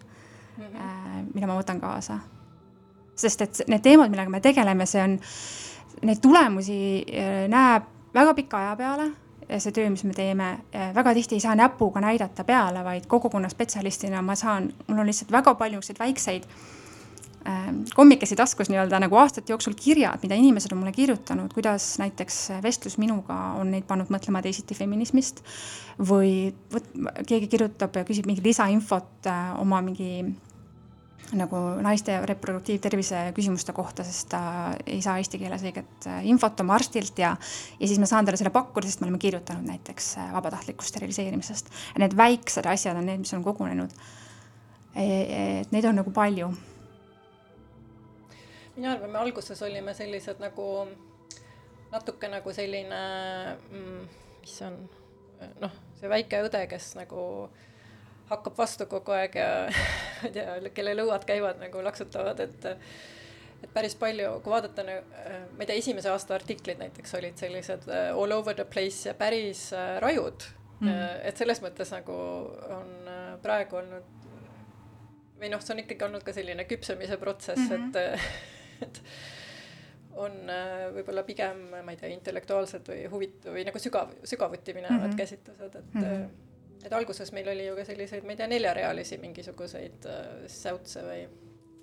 [0.57, 0.75] Mhm.
[0.75, 2.19] äh,, mida ma võtan kaasa.
[3.17, 5.15] sest et need teemad, millega me tegeleme, see on,
[6.05, 6.75] neid tulemusi
[7.09, 9.07] äh, näeb väga pika aja peale,
[9.47, 10.47] see töö, mis me teeme,
[10.95, 15.31] väga tihti ei saa näpuga näidata peale, vaid kogukonna spetsialistina ma saan, mul on lihtsalt
[15.31, 16.47] väga palju niisuguseid väikseid
[17.47, 22.41] äh, kommikesi taskus nii-öelda nagu aastate jooksul kirjad, mida inimesed on mulle kirjutanud, kuidas näiteks
[22.63, 25.43] vestlus minuga on neid pannud mõtlema teisiti feminismist
[26.11, 26.91] või võt,
[27.27, 30.25] keegi kirjutab ja küsib mingit lisainfot äh, oma mingi
[31.35, 34.41] nagu naiste reproduktiivtervise küsimuste kohta, sest ta
[34.85, 37.33] ei saa eesti keeles õiget äh, infot oma arstilt ja
[37.79, 41.73] ja siis ma saan talle selle pakkuda, sest me oleme kirjutanud näiteks äh, vabatahtlikust steriliseerimisest.
[41.99, 43.91] Need väiksed asjad on need, mis on kogunenud.
[44.97, 46.47] et neid on nagu palju
[48.77, 50.65] mina arvan, me alguses olime sellised nagu
[51.91, 52.99] natuke nagu selline
[53.71, 54.03] mm,,
[54.41, 54.77] mis see on
[55.63, 57.21] noh, see väike õde, kes nagu
[58.29, 59.51] hakkab vastu kogu aeg ja
[60.21, 62.67] ma ei tea, kelle lõuad käivad nagu laksutavad, et
[63.57, 68.11] et päris palju, kui vaadata, ma ei tea, esimese aasta artiklid näiteks olid sellised uh,
[68.13, 70.45] all over the place ja päris uh, rajud
[70.79, 70.91] mm..
[71.25, 72.17] et selles mõttes nagu
[72.77, 72.93] on
[73.41, 74.13] praegu olnud
[75.39, 77.97] või noh, see on ikkagi olnud ka selline küpsemise protsess mm, -hmm.
[77.97, 79.01] et et
[80.17, 84.97] on äh, võib-olla pigem, ma ei tea, intellektuaalsed või huvit- või nagu sügav, sügavuti minevad
[84.97, 85.17] mm -hmm.
[85.17, 86.46] käsitlused, et mm, -hmm.
[86.87, 91.25] Et alguses meil oli ju ka selliseid, ma ei tea, neljarealisi mingisuguseid äh, säutse või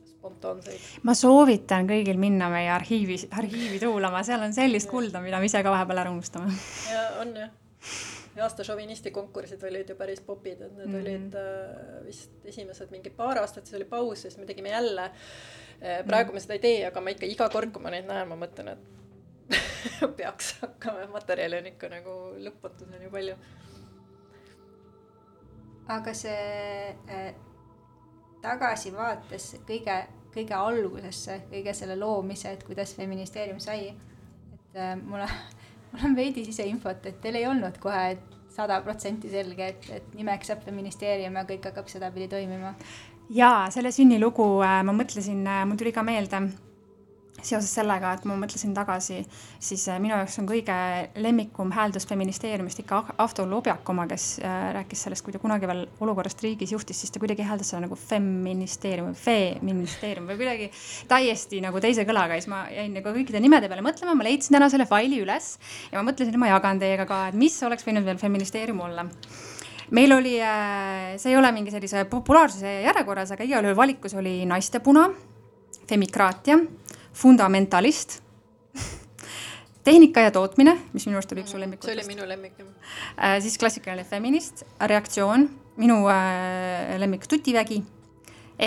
[0.08, 0.88] spontaanseid.
[1.04, 5.62] ma soovitan kõigil minna meie arhiivi, arhiivi tuulama, seal on sellist kulda, mida me ise
[5.64, 6.54] ka vahepeal ära unustame.
[6.92, 7.52] ja on jah.
[8.36, 11.02] ja aasta šovinisti konkursid olid ju päris popid, et need mm -hmm.
[11.02, 15.10] olid äh, vist esimesed mingi paar aastat, siis oli paus, siis me tegime jälle.
[16.06, 18.36] praegu me seda ei tee, aga ma ikka iga kord, kui ma neid näen, ma
[18.36, 18.94] mõtlen, et
[20.16, 22.14] peaks hakkama, materjali on ikka nagu
[22.46, 23.36] lõpmatuseni palju.
[25.88, 27.32] Aga see äh,
[28.44, 29.96] tagasivaates kõige,
[30.34, 33.90] kõige algusesse, kõige selle loomise, et kuidas feministeerium sai,
[34.54, 35.28] et äh, mulle,
[35.92, 38.04] mul on veidi siseinfot, et teil ei olnud kohe
[38.54, 42.74] sada protsenti selge, et, et nimeks saab feministeerium ja kõik hakkab sedapidi toimima.
[43.34, 46.44] jaa, selle sünnilugu äh, ma mõtlesin, mul tuli ka meelde
[47.42, 49.18] seoses sellega, et ma mõtlesin tagasi,
[49.62, 50.76] siis äh, minu jaoks on kõige
[51.20, 55.84] lemmikum hääldus feministeeriumist ikka Ahto Lobjak oma, kes äh, rääkis sellest, kui ta kunagi veel
[56.04, 60.70] olukorrast riigis juhtis, siis ta kuidagi hääldas seda nagu feministeerium või feministeerium või kuidagi
[61.10, 62.38] täiesti nagu teise kõlaga.
[62.38, 65.56] Ja siis ma jäin nagu kõikide nimede peale mõtlema, ma leidsin täna selle faili üles
[65.90, 69.08] ja ma mõtlesin, et ma jagan teiega ka, et mis oleks võinud veel feministeerium olla.
[69.94, 74.38] Meil oli, äh, see ei ole mingi sellise populaarsuse järjekorras, aga igal juhul valikus oli
[74.48, 75.10] naistepuna,
[75.84, 76.62] femikraatia
[77.14, 78.20] fundamentalist
[79.84, 81.90] tehnika ja tootmine, mis minu arust oli üks su lemmikutest.
[81.92, 83.36] see oli minu lemmik äh,.
[83.44, 87.82] siis klassikaline feminist, reaktsioon, minu äh, lemmik Tutivägi,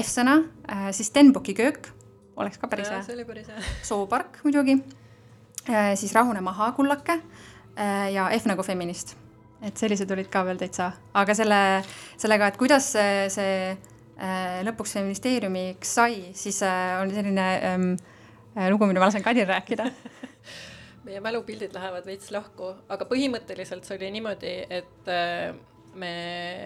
[0.01, 0.37] F-sõna
[0.69, 1.89] äh,, siis Stenbocki köök,
[2.37, 3.01] oleks ka päris hea.
[3.05, 3.63] see oli päris hea.
[3.89, 4.77] soopark muidugi
[5.69, 9.15] äh,, siis Rahune maha kullake äh, ja F nagu feminist.
[9.61, 11.61] et sellised olid ka veel täitsa, aga selle,
[12.21, 18.16] sellega, et kuidas see, see äh, lõpuks feministeeriumiks sai, siis äh, on selline Äh,
[18.71, 19.89] lugu, mida ma lasen Kadil rääkida
[21.07, 25.55] meie mälupildid lähevad veits lahku, aga põhimõtteliselt see oli niimoodi, et äh,
[25.95, 26.13] me,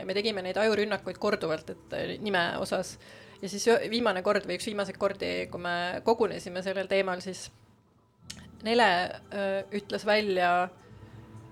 [0.08, 2.98] me tegime neid ajurünnakuid korduvalt, et äh, nime osas.
[3.42, 5.76] ja siis viimane kord või üks viimaseid kordi, kui me
[6.06, 7.50] kogunesime sellel teemal, siis
[8.62, 8.86] Nele
[9.34, 10.70] öö, ütles välja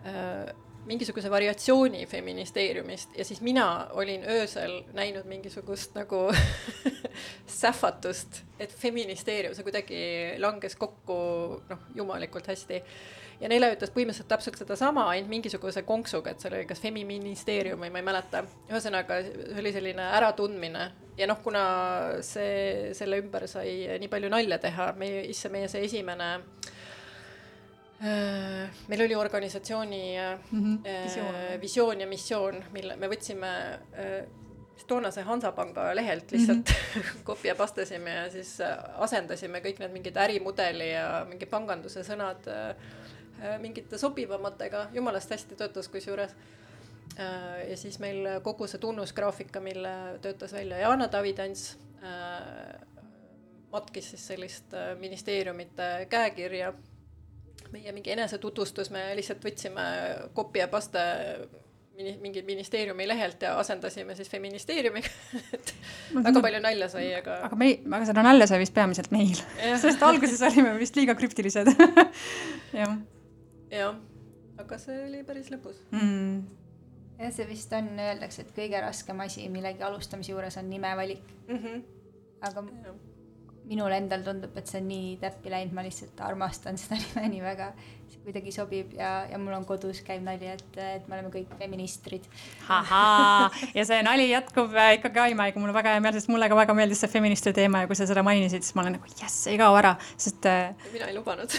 [0.05, 0.51] öö,
[0.89, 6.25] mingisuguse variatsiooni feministeeriumist ja siis mina olin öösel näinud mingisugust nagu
[7.61, 10.03] sähvatust, et feministeerium, see kuidagi
[10.41, 11.17] langes kokku
[11.69, 12.81] noh, jumalikult hästi.
[13.39, 17.93] ja Nele ütles põhimõtteliselt täpselt sedasama, ainult mingisuguse konksuga, et seal oli kas Femiministeerium või
[17.93, 18.43] ma ei mäleta.
[18.71, 21.63] ühesõnaga, see oli selline äratundmine ja noh, kuna
[22.25, 26.33] see, selle ümber sai nii palju nalja teha, meie, issand, meie see esimene
[27.99, 30.15] meil oli organisatsiooni
[30.51, 31.03] mm -hmm.
[31.03, 31.35] visioon.
[31.61, 33.49] visioon ja missioon, mille me võtsime
[34.87, 37.23] toonase Hansapanga lehelt lihtsalt mm -hmm.
[37.23, 38.57] kopia pastasime ja siis
[38.97, 42.47] asendasime kõik need mingid ärimudeli ja mingi panganduse sõnad
[43.59, 46.35] mingite sobivamatega, jumalast hästi töötas kusjuures.
[47.69, 49.89] ja siis meil kogu see tunnusgraafika, mille
[50.21, 51.77] töötas välja Jana Davidants,
[53.71, 56.73] matkis siis sellist ministeeriumite käekirja
[57.73, 59.85] meie mingi enesetutvustus, me lihtsalt võtsime
[60.37, 61.03] kopi ja paste
[61.99, 65.09] mingi ministeeriumi lehelt ja asendasime siis feministeeriumiga
[65.57, 65.73] et
[66.15, 67.41] väga palju nalja sai, aga.
[67.49, 69.35] aga me, aga seda nalja sai vist peamiselt meil
[69.83, 71.73] sest alguses olime vist liiga krüptilised
[72.79, 72.95] jah.
[73.73, 73.99] jah,
[74.63, 76.39] aga see oli päris lõbus mm.
[77.19, 81.35] jah, see vist on, öeldakse, et kõige raskem asi millegi alustamise juures on nime valik
[81.49, 81.59] mm.
[81.59, 81.85] -hmm.
[82.47, 82.95] aga ja
[83.69, 87.43] minule endal tundub, et see on nii täppi läinud, ma lihtsalt armastan seda nime nii
[87.43, 87.69] väga.
[88.09, 91.51] see kuidagi sobib ja, ja mul on kodus käib nali, et, et me oleme kõik
[91.59, 92.25] feministrid.
[93.77, 96.75] ja see nali jätkub äh, ikkagi Aimaiga, mul väga hea meel, sest mulle ka väga
[96.77, 99.61] meeldis see feministide teema ja kui sa seda mainisid, siis ma olen nagu jess, ei
[99.61, 100.49] kao ära, sest.
[100.49, 101.53] Äh, mina ei lubanud.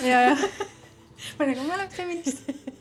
[1.38, 2.79] ma nagu, ma olen feminist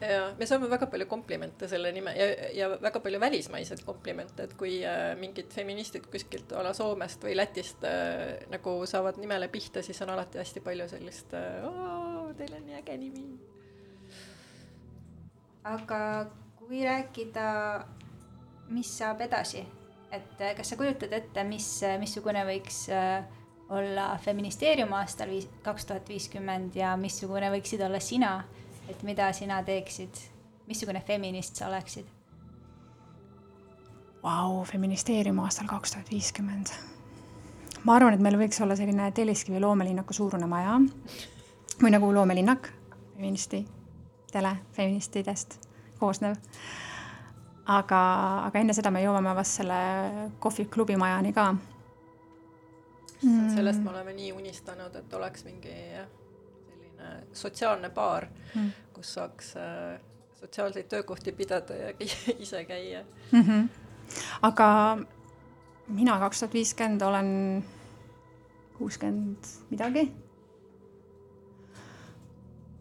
[0.00, 4.54] ja me saame väga palju komplimente selle nime ja, ja väga palju välismaiseid komplimente, et
[4.58, 9.82] kui äh, mingid feministid kuskilt a la Soomest või Lätist äh, nagu saavad nimele pihta,
[9.82, 11.64] siis on alati hästi palju sellist äh,,
[12.38, 13.24] teil on nii äge nimi.
[15.68, 16.00] aga
[16.60, 17.48] kui rääkida,
[18.74, 19.64] mis saab edasi,
[20.12, 21.68] et äh, kas sa kujutad ette, mis,
[22.00, 23.24] missugune võiks äh,
[23.72, 28.32] olla feministeerium aastal viis, kaks tuhat viiskümmend ja missugune võiksid olla sina
[28.88, 30.22] et mida sina teeksid,
[30.66, 32.06] missugune feminist sa oleksid?
[34.22, 36.72] Vau, feministeerium aastal kaks tuhat viiskümmend.
[37.84, 40.80] ma arvan, et meil võiks olla selline Telliskivi loomelinnaku suurune maja
[41.78, 42.68] või nagu loomelinnak,
[43.14, 45.60] feministidele, feministidest
[45.98, 46.36] koosnev.
[47.66, 48.00] aga,
[48.48, 49.78] aga enne seda me jõuame vast selle
[50.40, 51.52] kohviklubi majani ka
[53.22, 53.54] mm..
[53.54, 55.74] sellest me oleme nii unistanud, et oleks mingi
[56.98, 60.00] selline sotsiaalne baar mm., kus saaks äh,
[60.40, 61.92] sotsiaalseid töökohti pidada ja
[62.44, 63.42] ise käia mm.
[63.42, 63.68] -hmm.
[64.42, 64.98] aga
[65.88, 67.64] mina kaks tuhat viiskümmend olen
[68.78, 70.12] kuuskümmend midagi.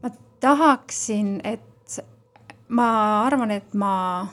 [0.03, 0.09] ma
[0.39, 1.99] tahaksin, et
[2.67, 4.27] ma arvan, et ma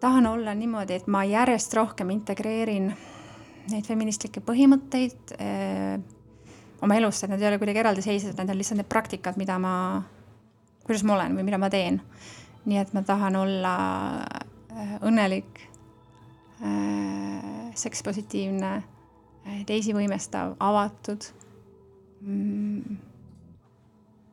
[0.00, 2.96] tahan olla niimoodi, et ma järjest rohkem integreerin
[3.70, 6.00] neid feministlikke põhimõtteid äh,
[6.82, 9.72] oma elust, et need ei ole kuidagi eraldiseisvad, need on lihtsalt need praktikad, mida ma,
[10.86, 12.00] kuidas ma olen või mida ma teen.
[12.68, 13.74] nii et ma tahan olla
[14.74, 15.62] äh, õnnelik,
[16.60, 18.74] äh, sekspositiivne,
[19.46, 21.30] äh, teisi võimestav, avatud,
[22.20, 23.00] mm,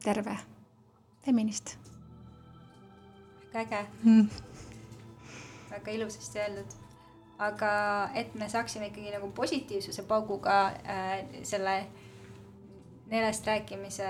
[0.04, 0.38] terve,
[1.26, 1.78] feminist
[3.56, 4.28] väga äge mm..
[5.72, 6.74] väga ilusasti öeldud.
[7.38, 7.72] aga
[8.16, 11.88] et me saaksime ikkagi nagu positiivsuse pauguga äh, selle
[13.12, 14.08] neljast rääkimise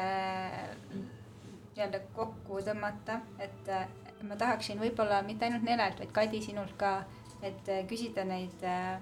[1.75, 3.87] nii-öelda kokku tõmmata, et äh,
[4.23, 7.01] ma tahaksin võib-olla mitte ainult Nelelt, vaid Kadi sinult ka,
[7.43, 8.95] et äh, küsida neid äh,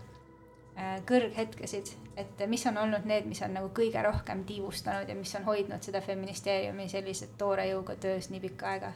[1.06, 5.46] kõrghetkesid, et mis on olnud need, mis on nagu kõige rohkem tiivustanud ja mis on
[5.46, 8.94] hoidnud seda feministeeriumi sellise toore jõuga töös nii pikka aega?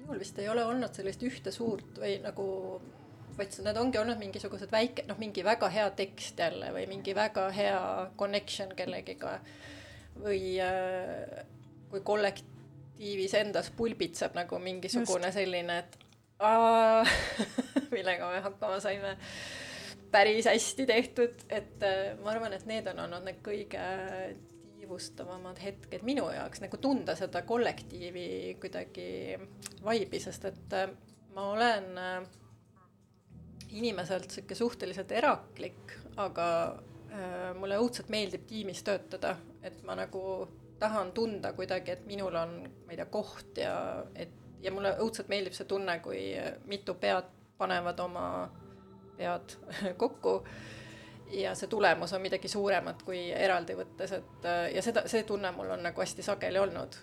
[0.00, 2.48] Minul vist ei ole olnud sellist ühte suurt või nagu,
[3.40, 7.48] vaid need ongi olnud mingisugused väike, noh, mingi väga hea tekst jälle või mingi väga
[7.56, 7.80] hea
[8.20, 9.38] connection kellegiga.
[10.20, 11.44] või äh,
[11.90, 15.38] kui kollektiivis endas pulbitseb nagu mingisugune Just.
[15.38, 15.98] selline, et
[16.44, 17.04] aa,
[17.94, 19.16] millega me hakkama saime
[20.10, 23.84] päris hästi tehtud, et äh, ma arvan, et need on olnud need kõige
[24.80, 29.38] kiivustavamad hetked minu jaoks nagu tunda seda kollektiivi kuidagi
[29.84, 30.90] vaibi, sest et äh,
[31.34, 32.28] ma olen äh,
[33.72, 36.46] inimeselt sihuke suhteliselt eraklik, aga
[37.12, 40.48] äh, mulle õudselt meeldib tiimis töötada, et ma nagu
[40.80, 42.56] tahan tunda kuidagi, et minul on,
[42.86, 43.74] ma ei tea, koht ja
[44.14, 46.20] et ja mulle õudselt meeldib see tunne, kui
[46.68, 48.24] mitu pead panevad oma
[49.16, 49.56] pead
[50.02, 50.40] kokku
[51.30, 55.52] ja see tulemus on midagi suuremat kui eraldi võttes, et äh, ja seda, see tunne
[55.54, 56.98] mul on nagu hästi sageli olnud.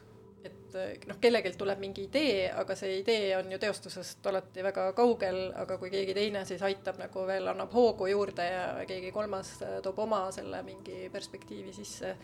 [0.67, 4.89] Et äh, noh, kellelgi tuleb mingi idee, aga see idee on ju teostusest alati väga
[4.97, 9.55] kaugel, aga kui keegi teine siis aitab nagu veel, annab hoogu juurde ja keegi kolmas
[9.63, 12.15] äh, toob oma selle mingi perspektiivi sisse.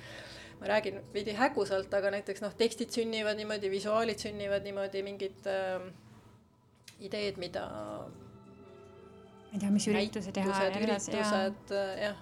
[0.60, 5.88] ma räägin veidi hägusalt, aga näiteks noh, tekstid sünnivad niimoodi, visuaalid sünnivad niimoodi, mingid äh,
[7.00, 7.66] ideed, mida
[9.54, 12.22] ma ei tea, mis üritusi teha üritused, jah.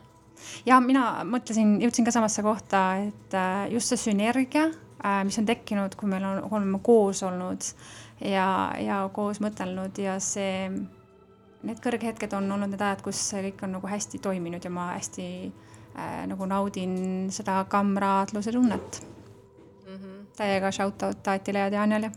[0.65, 3.37] ja mina mõtlesin, jõudsin ka samasse kohta, et
[3.73, 4.69] just see sünergia,
[5.25, 7.65] mis on tekkinud, kui meil on, oleme koos olnud
[8.21, 8.47] ja,
[8.81, 10.69] ja koos mõtelnud ja see,
[11.65, 15.27] need kõrghetked on olnud need ajad, kus kõik on nagu hästi toiminud ja ma hästi
[15.49, 19.95] äh, nagu naudin seda kamraatluse tunnet mm.
[19.95, 20.19] -hmm.
[20.37, 22.11] täiega shout out Taatile ja Dianele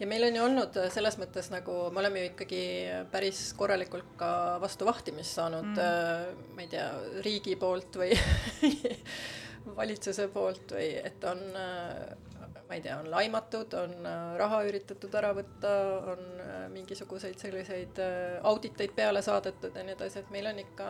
[0.00, 2.64] ja meil on ju olnud selles mõttes nagu, me oleme ju ikkagi
[3.12, 6.26] päris korralikult ka vastu vahtimist saanud mm., äh,
[6.56, 6.88] ma ei tea,
[7.24, 8.16] riigi poolt või
[9.76, 15.14] valitsuse poolt või et on, äh, ma ei tea, on laimatud, on äh, raha üritatud
[15.20, 15.74] ära võtta,
[16.14, 16.24] on
[16.72, 18.00] mingisuguseid selliseid
[18.48, 20.88] auditeid peale saadetud ja nii edasi, et meil on ikka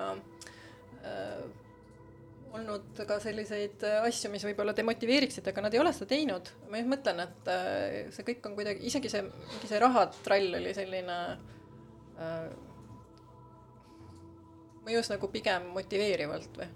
[2.52, 6.52] olnud ka selliseid äh, asju, mis võib-olla demotiveeriksid, aga nad ei ole seda teinud.
[6.70, 10.74] ma just mõtlen, et äh, see kõik on kuidagi, isegi see, mingi see rahatrall oli
[10.76, 11.18] selline
[12.20, 12.46] äh,,
[14.86, 16.68] mõjus nagu pigem motiveerivalt või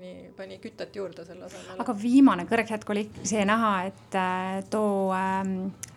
[0.00, 1.76] pani, pani kütet juurde selle asemel.
[1.84, 5.44] aga viimane kõrghetk oli see näha, et äh, too äh,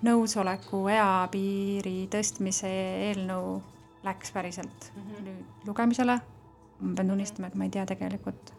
[0.03, 2.71] nõusoleku eapiiri tõstmise
[3.09, 3.57] eelnõu
[4.03, 5.25] läks päriselt mm -hmm.
[5.29, 6.19] nüüd lugemisele
[6.83, 8.51] ma pean tunnistama, et ma ei tea tegelikult,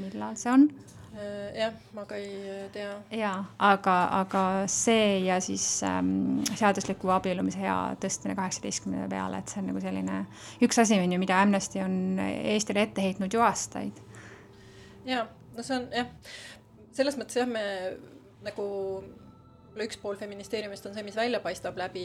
[0.00, 0.66] millal see on.
[1.10, 2.92] Äh, jah, ma ka ei tea.
[3.18, 3.32] ja,
[3.66, 9.72] aga, aga see ja siis ähm, seadusliku abiellumise ea tõstmine kaheksateistkümne peale, et see on
[9.72, 10.20] nagu selline
[10.62, 13.98] üks asi on ju, mida Amnesty on Eestile ette heitnud ju aastaid.
[15.04, 15.24] Ja,
[15.56, 16.12] no see on jah,
[16.96, 17.64] selles mõttes jah, me
[18.44, 18.66] nagu
[19.80, 22.02] üks pool feministeeriumist on see, mis välja paistab läbi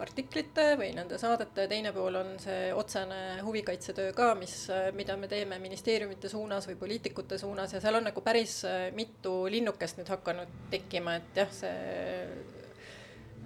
[0.00, 4.54] artiklite või nende saadete, teine pool on see otsene huvikaitsetöö ka, mis,
[4.96, 8.60] mida me teeme ministeeriumite suunas või poliitikute suunas ja seal on nagu päris
[8.94, 11.74] mitu linnukest nüüd hakanud tekkima, et jah, see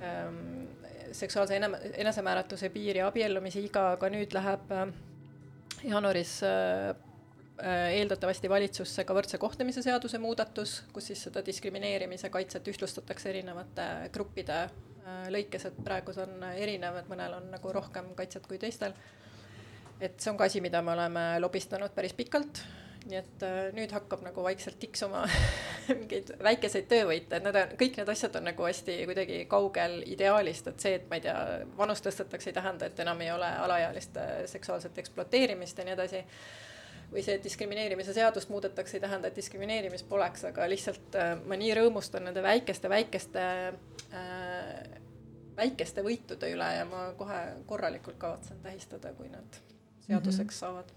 [0.05, 0.69] ähm,
[1.17, 4.89] seksuaalse enesemääratluse piir ja abiellumise iga, aga nüüd läheb äh,
[5.89, 7.08] jaanuaris äh, Äh,
[7.67, 14.59] eeldatavasti valitsusse ka võrdse kohtlemise seaduse muudatus, kus siis seda diskrimineerimise kaitset ühtlustatakse erinevate gruppide
[14.65, 18.95] äh, lõikes, et praegu see on erinev, et mõnel on nagu rohkem kaitset kui teistel.
[20.01, 22.63] et see on ka asi, mida me oleme lobistanud päris pikalt,
[23.09, 25.25] nii et äh, nüüd hakkab nagu vaikselt tiksuma
[25.89, 30.71] mingeid väikeseid töövõite, et need on, kõik need asjad on nagu hästi kuidagi kaugel ideaalist,
[30.71, 31.37] et see, et ma ei tea,
[31.79, 36.23] vanust tõstetakse, ei tähenda, et enam ei ole alaealiste seksuaalset ekspluateerimist ja nii edasi
[37.13, 41.57] või see, et diskrimineerimise seadust muudetakse, ei tähenda, et diskrimineerimist poleks, aga lihtsalt äh, ma
[41.57, 43.47] nii rõõmustan nende väikeste, väikeste
[44.13, 44.99] äh,,
[45.59, 49.59] väikeste võitude üle ja ma kohe korralikult kavatsen tähistada, kui nad
[50.07, 50.59] seaduseks mm -hmm.
[50.59, 50.93] saavad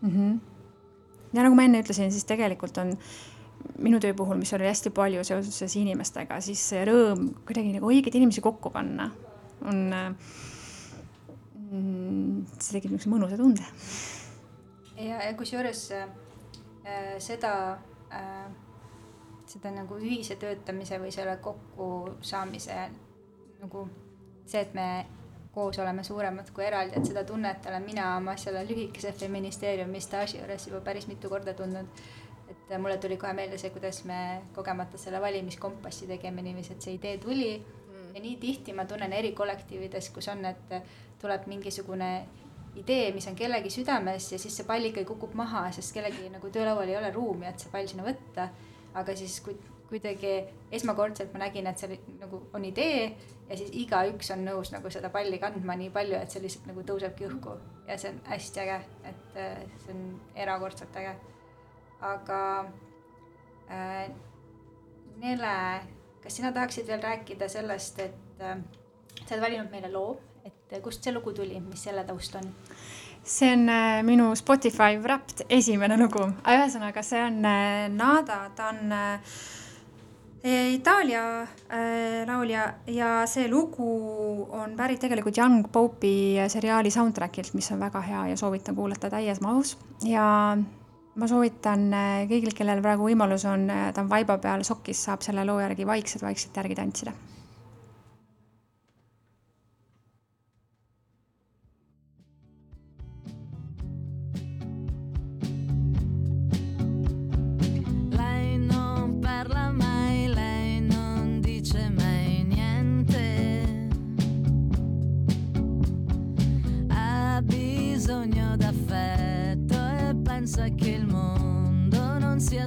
[0.00, 0.10] mm.
[0.10, 0.40] -hmm.
[1.32, 2.96] ja nagu ma enne ütlesin, siis tegelikult on
[3.78, 8.16] minu töö puhul, mis oli hästi palju seoses inimestega, siis see rõõm kuidagi nagu õigeid
[8.16, 9.10] inimesi kokku panna
[9.62, 10.14] on äh,,
[11.70, 13.64] mm, see tekib niisuguse mõnusa tunde
[14.96, 16.08] ja, ja kusjuures äh,
[17.18, 17.78] seda
[18.12, 18.46] äh,,
[19.46, 22.78] seda nagu ühise töötamise või selle kokkusaamise
[23.60, 23.84] nagu
[24.46, 24.88] see, et me
[25.54, 30.40] koos oleme suuremad kui eraldi, et seda tunnet olen mina oma selle lühikese feministeeriumi staaži
[30.40, 32.04] juures juba päris mitu korda tundnud.
[32.50, 36.94] et mulle tuli kohe meelde see, kuidas me kogemata selle valimiskompassi tegime niiviisi, et see
[36.98, 37.50] idee tuli
[38.14, 40.74] ja nii tihti ma tunnen eri kollektiivides, kus on, et
[41.20, 42.10] tuleb mingisugune
[42.80, 46.50] idee, mis on kellegi südames ja siis see pall ikkagi kukub maha, sest kellegi nagu
[46.52, 48.48] töölaual ei ole ruumi, et see pall sinna võtta.
[48.94, 49.56] aga siis, kui
[49.88, 50.34] kuidagi
[50.72, 53.08] esmakordselt ma nägin, et see nagu on idee
[53.48, 56.84] ja siis igaüks on nõus nagu seda palli kandma nii palju, et see lihtsalt nagu
[56.86, 57.56] tõusebki õhku
[57.88, 58.78] ja see on hästi äge,
[59.10, 60.04] et äh, see on
[60.46, 61.16] erakordselt äge.
[62.00, 62.40] aga
[63.70, 64.08] äh,
[65.14, 65.56] Nele,
[66.22, 68.56] kas sina tahaksid veel rääkida sellest, et äh,
[69.20, 70.16] sa oled valinud meile loo,
[70.70, 72.52] et kust see lugu tuli, mis selle taust on?
[73.24, 78.96] see on äh, minu Spotify Wrapped esimene lugu, ühesõnaga see on äh, Nada, ta on
[80.44, 83.88] Itaalia äh, laulja ja see lugu
[84.52, 89.40] on pärit tegelikult Young Pope'i seriaali soundtrack'ilt, mis on väga hea ja soovitan kuulata täies
[89.40, 89.78] mahus.
[90.04, 90.26] Ja
[91.16, 91.88] ma soovitan
[92.28, 96.60] kõigil, kellel praegu võimalus on, ta on vaiba peal sokis, saab selle loo järgi vaikselt-vaikselt
[96.60, 97.16] järgi tantsida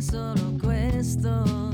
[0.02, 1.67] solo questo.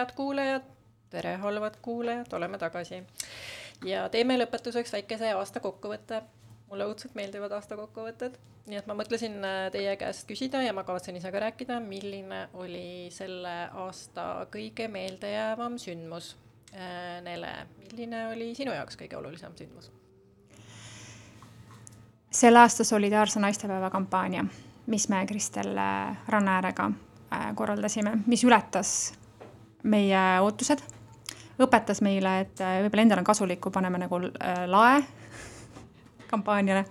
[0.00, 0.62] Head kuulajad,
[1.10, 3.02] tere, halvad kuulajad, oleme tagasi.
[3.84, 6.22] ja teeme lõpetuseks väikese aasta kokkuvõtte.
[6.70, 8.36] mulle õudselt meeldivad aasta kokkuvõtted,
[8.70, 12.48] nii et ma mõtlesin äh, teie käest küsida ja ma kavatsen ise ka rääkida, milline
[12.54, 16.36] oli selle aasta kõige meeldejäävam sündmus.
[16.70, 17.50] Äh, Nele,
[17.82, 19.90] milline oli sinu jaoks kõige olulisem sündmus?
[22.30, 24.44] selle aasta solidaarse naistepäeva kampaania,
[24.86, 25.74] mis me Kristel
[26.28, 28.92] Rannaäärega äh, korraldasime, mis ületas
[29.82, 30.82] meie ootused,
[31.60, 35.02] õpetas meile, et äh, võib-olla endal on kasulik, kui paneme nagu äh, lae
[36.32, 36.86] kampaaniale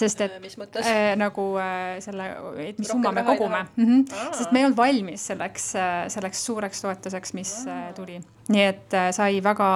[0.00, 1.12] sest et mis mõttes äh,?
[1.18, 2.28] nagu äh, selle,
[2.64, 3.64] et mis summa me kogume.
[3.76, 4.34] Mm -hmm.
[4.36, 8.20] sest me ei olnud valmis selleks äh,, selleks suureks toetuseks, mis äh, tuli.
[8.48, 9.70] nii et äh, sai väga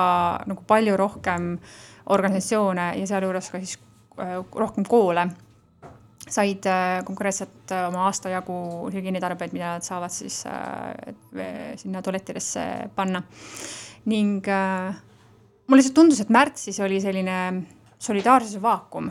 [0.47, 1.59] nagu palju rohkem
[2.07, 3.79] organisatsioone ja sealjuures ka siis
[4.19, 5.29] äh, rohkem koole
[6.31, 8.55] said äh, konkreetselt äh, oma aasta jagu
[8.93, 12.65] hügieenitarbeid, mida nad saavad siis äh, sinna tualettidesse
[12.95, 13.23] panna.
[14.05, 17.37] ning mulle lihtsalt tundus, et märtsis oli selline
[17.97, 19.09] solidaarsuse vaakum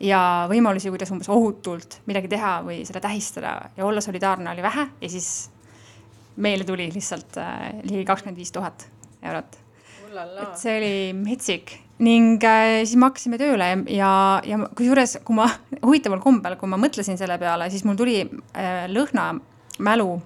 [0.00, 4.86] ja võimalusi, kuidas umbes ohutult midagi teha või seda tähistada ja olla solidaarne oli vähe
[5.02, 5.50] ja siis
[6.40, 7.36] meile tuli lihtsalt
[7.84, 8.86] ligi kakskümmend viis tuhat
[9.20, 9.60] eurot.
[10.16, 14.12] et see oli metsik ning äh, siis me hakkasime tööle ja,
[14.46, 15.48] ja, kusjuures, kui ma
[15.86, 19.32] huvitaval kombel, kui ma mõtlesin selle peale, siis mul tuli äh, lõhna
[19.82, 20.16] mälu.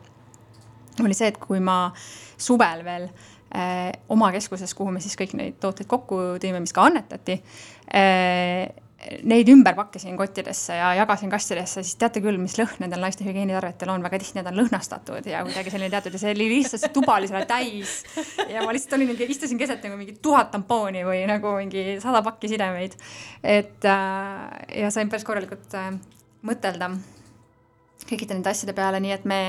[1.05, 1.91] Oli see, et kui ma
[2.41, 6.89] suvel veel äh, oma keskuses, kuhu me siis kõik neid tooteid kokku tõime, mis ka
[6.89, 7.37] annetati
[7.93, 8.65] äh,,
[9.29, 13.93] neid ümber pakkisin kottidesse ja jagasin kastidesse, siis teate küll, mis lõhn nendel naiste hügieenitarvetel
[13.93, 16.95] on, väga tihti need on lõhnastatud ja kuidagi selline teatud ja see oli lihtsalt, see
[16.95, 17.99] tuba oli selle täis.
[18.49, 22.51] ja ma lihtsalt olin istusin keset nagu mingi tuhat tampooni või nagu mingi sada pakki
[22.55, 22.97] sidemeid.
[23.45, 25.93] et äh, ja sain päris korralikult äh,
[26.47, 26.95] mõtelda
[28.07, 29.41] kõikide nende asjade peale, nii et me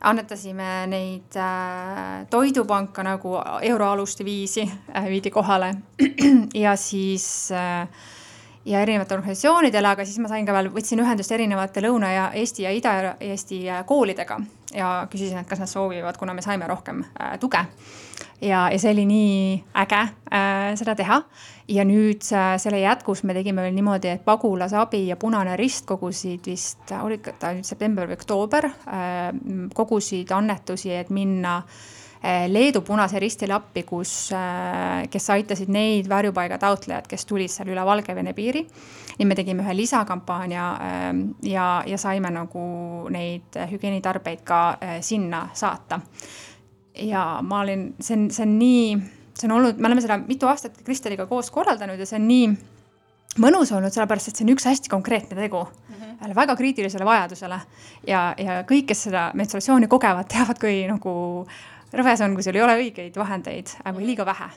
[0.00, 5.74] annetasime neid äh, toidupanka nagu euroaluste viisi äh, viidi kohale
[6.64, 7.86] ja siis äh,
[8.64, 12.66] ja erinevatele organisatsioonidele, aga siis ma sain ka veel, võtsin ühendust erinevate Lõuna- ja Eesti
[12.66, 14.40] ja Ida-Eesti koolidega
[14.74, 17.64] ja küsisin, et kas nad soovivad, kuna me saime rohkem äh, tuge.
[18.40, 21.22] ja, ja see oli nii äge äh, seda teha.
[21.68, 26.46] ja nüüd äh, selle jätkus me tegime veel niimoodi, et Pagulasabi ja Punane Rist kogusid
[26.46, 29.32] vist, oli ta nüüd september või oktoober äh,,
[29.74, 36.58] kogusid annetusi, et minna äh, Leedu Punase Ristile appi, kus, eh, kes aitasid neid varjupaiga
[36.60, 38.66] taotlejad, kes tulid seal üle Valgevene piiri.
[39.18, 41.14] ja me tegime ühe lisakampaania eh,
[41.50, 46.00] ja, ja saime nagu neid hügieenitarbeid ka sinna saata.
[46.94, 48.98] ja ma olin, see on, see on nii,
[49.34, 52.52] see on olnud, me oleme seda mitu aastat Kristeliga koos korraldanud ja see on nii
[53.38, 56.34] mõnus olnud, sellepärast et see on üks hästi konkreetne tegu mm -hmm.
[56.34, 57.60] väga kriitilisele vajadusele
[58.06, 61.46] ja, ja kõik, kes seda menstruatsiooni kogevad, teavad, kui nagu
[61.96, 64.50] rõves on, kui sul ei ole õigeid vahendeid või liiga vähe.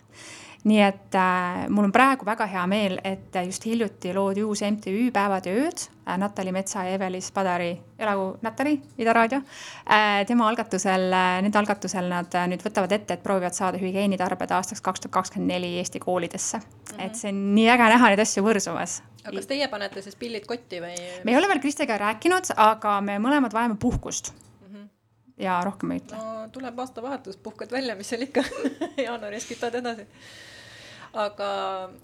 [0.63, 5.09] nii et äh, mul on praegu väga hea meel, et just hiljuti loodi uus MTÜ
[5.11, 6.17] Päevad ja ööd äh,.
[6.17, 10.23] Natali Metsa ja Evelis Padari, elagu Natali, Ida Raadio äh,.
[10.25, 14.81] tema algatusel äh,, nende algatusel nad äh, nüüd võtavad ette, et proovivad saada hügieenitarbed aastaks
[14.81, 16.63] kaks tuhat kakskümmend neli Eesti koolidesse mm.
[16.93, 17.05] -hmm.
[17.05, 20.47] et see on nii äge näha neid asju võrsumas aga kas teie panete siis pillid
[20.47, 20.95] kotti või?
[21.23, 24.33] me ei ole veel Kristega rääkinud, aga me mõlemad vajame puhkust
[25.43, 26.17] ja rohkem ei ütle.
[26.17, 28.43] no tuleb aastavahetus, puhkad välja, mis seal ikka
[29.07, 30.05] jaanuaris kütad edasi.
[31.13, 31.49] aga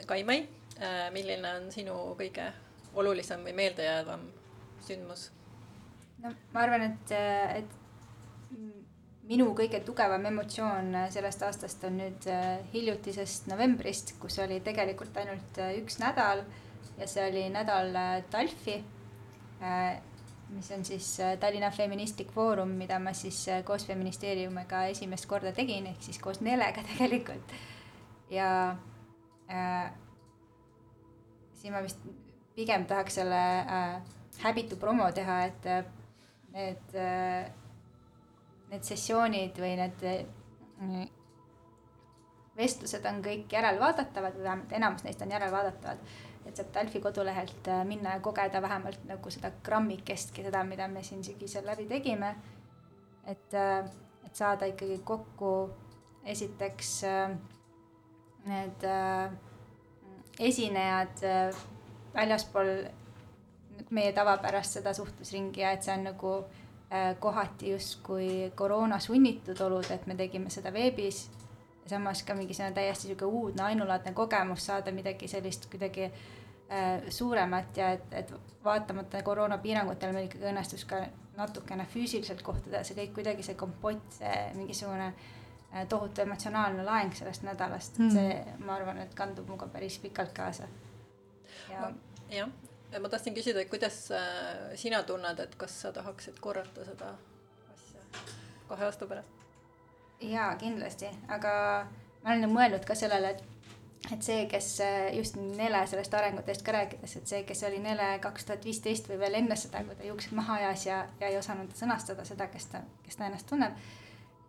[0.09, 0.41] Kaimai,
[0.77, 2.49] äh, milline on sinu kõige
[2.99, 4.25] olulisem või meeldejäävam
[4.87, 5.29] sündmus?
[6.23, 7.15] no ma arvan, et,
[7.61, 7.77] et
[9.29, 15.61] minu kõige tugevam emotsioon sellest aastast on nüüd äh, hiljutisest novembrist, kus oli tegelikult ainult
[15.61, 16.43] äh, üks nädal
[16.99, 17.93] ja see oli nädal
[18.31, 18.81] Talfi
[20.49, 25.51] mis on siis äh, Tallinna Feministlik Foorum, mida ma siis äh, koos feministeeriumiga esimest korda
[25.55, 27.53] tegin, ehk siis koos Nelega tegelikult.
[28.29, 28.49] ja
[29.49, 29.91] äh,
[31.53, 32.01] siin ma vist
[32.55, 34.01] pigem tahaks selle äh,
[34.43, 35.83] häbitu promo teha, et äh,
[36.53, 37.51] need äh,,
[38.69, 41.05] need sessioonid või need äh,
[42.59, 46.03] vestlused on kõik järelvaadatavad või vähemalt enamus neist on järelvaadatavad
[46.49, 51.03] et saab Delfi kodulehelt äh, minna ja kogeda vähemalt nagu seda grammikestki, seda, mida me
[51.03, 52.35] siin sügisel läbi tegime.
[53.25, 53.85] et, äh,
[54.25, 55.69] et saada ikkagi kokku
[56.25, 57.29] esiteks äh,
[58.49, 58.85] need
[60.39, 61.21] esinejad
[62.13, 62.69] väljaspool
[63.89, 66.31] meie tavapärast seda suhtlusringi ja et see on nagu
[67.19, 71.27] kohati justkui koroona sunnitud olud, et me tegime seda veebis
[71.89, 76.11] samas ka mingisugune täiesti sihuke uudne ainulaadne kogemus saada midagi sellist kuidagi
[77.09, 80.99] suuremat ja et, et vaatamata koroonapiirangutele meil ikkagi õnnestus ka
[81.39, 87.45] natukene füüsiliselt kohtuda, see kõik kuidagi see kompott, see mingisugune äh, tohutu emotsionaalne laeng sellest
[87.47, 90.67] nädalast mm., see, ma arvan, et kandub minuga päris pikalt kaasa.
[91.69, 91.91] ja
[92.29, 92.51] jah,
[92.99, 97.13] ma tahtsin küsida, et kuidas äh, sina tunned, et kas sa tahaksid korrata seda
[97.73, 98.03] asja
[98.69, 99.37] kahe aasta pärast?
[100.19, 101.53] jaa, kindlasti, aga
[102.23, 103.58] ma olen mõelnud ka sellele, et
[104.13, 108.11] et see, kes äh, just Nele sellest arengutest ka rääkides, et see, kes oli Nele
[108.23, 111.37] kaks tuhat viisteist või veel enne seda, kui ta juuksed maha ajas ja, ja ei
[111.37, 113.75] osanud sõnastada seda, kes ta, kes ta ennast tunneb.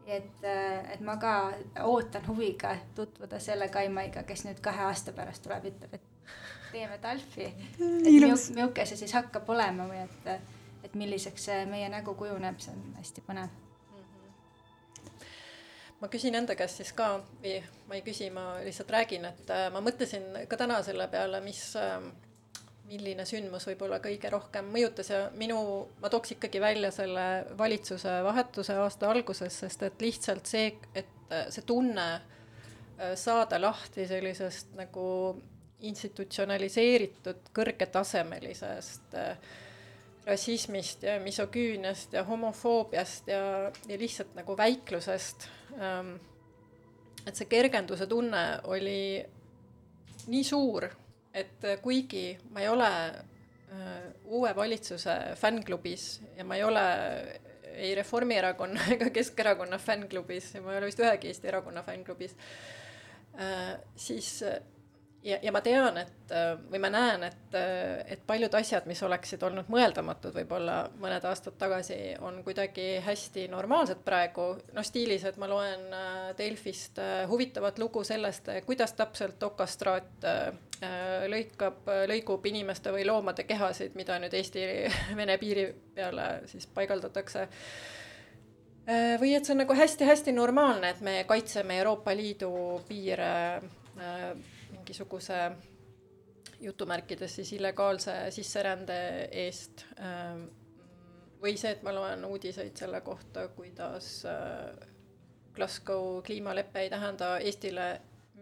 [0.06, 1.52] et, äh, et ma ka
[1.86, 6.34] ootan huviga tutvuda selle Kaimaiga, kes nüüd kahe aasta pärast tuleb, ütleb, et
[6.72, 7.44] teeme Talfi.
[7.50, 10.46] et milline see siis hakkab olema või et,
[10.84, 13.69] et milliseks see meie nägu kujuneb, see on hästi põnev
[16.00, 19.68] ma küsin enda käest siis ka või ma ei küsi, ma lihtsalt räägin, et äh,
[19.72, 22.00] ma mõtlesin ka täna selle peale, mis, äh,
[22.90, 25.60] milline sündmus võib-olla kõige rohkem mõjutas ja minu,
[26.02, 27.28] ma tooks ikkagi välja selle
[27.58, 31.16] valitsuse vahetuse aasta alguses, sest et lihtsalt see, et
[31.52, 35.06] see tunne äh, saada lahti sellisest nagu
[35.80, 39.36] institutsionaliseeritud kõrgetasemelisest äh,
[40.30, 43.42] rassismist ja misogüüniast ja homofoobiast ja,
[43.88, 46.16] ja lihtsalt nagu väiklusest ähm,.
[47.26, 49.20] et see kergenduse tunne oli
[50.30, 50.88] nii suur
[51.34, 56.84] et äh, kuigi ma ei ole äh, uue valitsuse fännklubis ja ma ei ole
[57.70, 62.36] ei Reformierakonna ega Keskerakonna fännklubis ja ma ei ole vist ühegi Eesti erakonna fännklubis
[63.38, 64.40] äh,, siis
[65.24, 66.32] ja, ja ma tean, et
[66.70, 67.56] või ma näen, et,
[68.14, 74.02] et paljud asjad, mis oleksid olnud mõeldamatud võib-olla mõned aastad tagasi, on kuidagi hästi normaalsed
[74.04, 74.52] praegu.
[74.76, 80.50] noh, stiilis, et ma loen äh, Delfist äh, huvitavat lugu sellest, kuidas täpselt okastraat äh,
[81.28, 87.48] lõikab, lõigub inimeste või loomade kehasid, mida nüüd Eesti-Vene piiri peale siis paigaldatakse
[89.20, 93.28] või et see on nagu hästi-hästi normaalne, et me kaitseme Euroopa Liidu piire
[94.90, 95.50] mingisuguse
[96.60, 99.84] jutumärkides siis illegaalse sisserände eest.
[100.02, 100.48] Ähm,
[101.40, 104.88] või see, et ma loen uudiseid selle kohta, kuidas äh,
[105.54, 107.86] Glasgow kliimalepe ei tähenda Eestile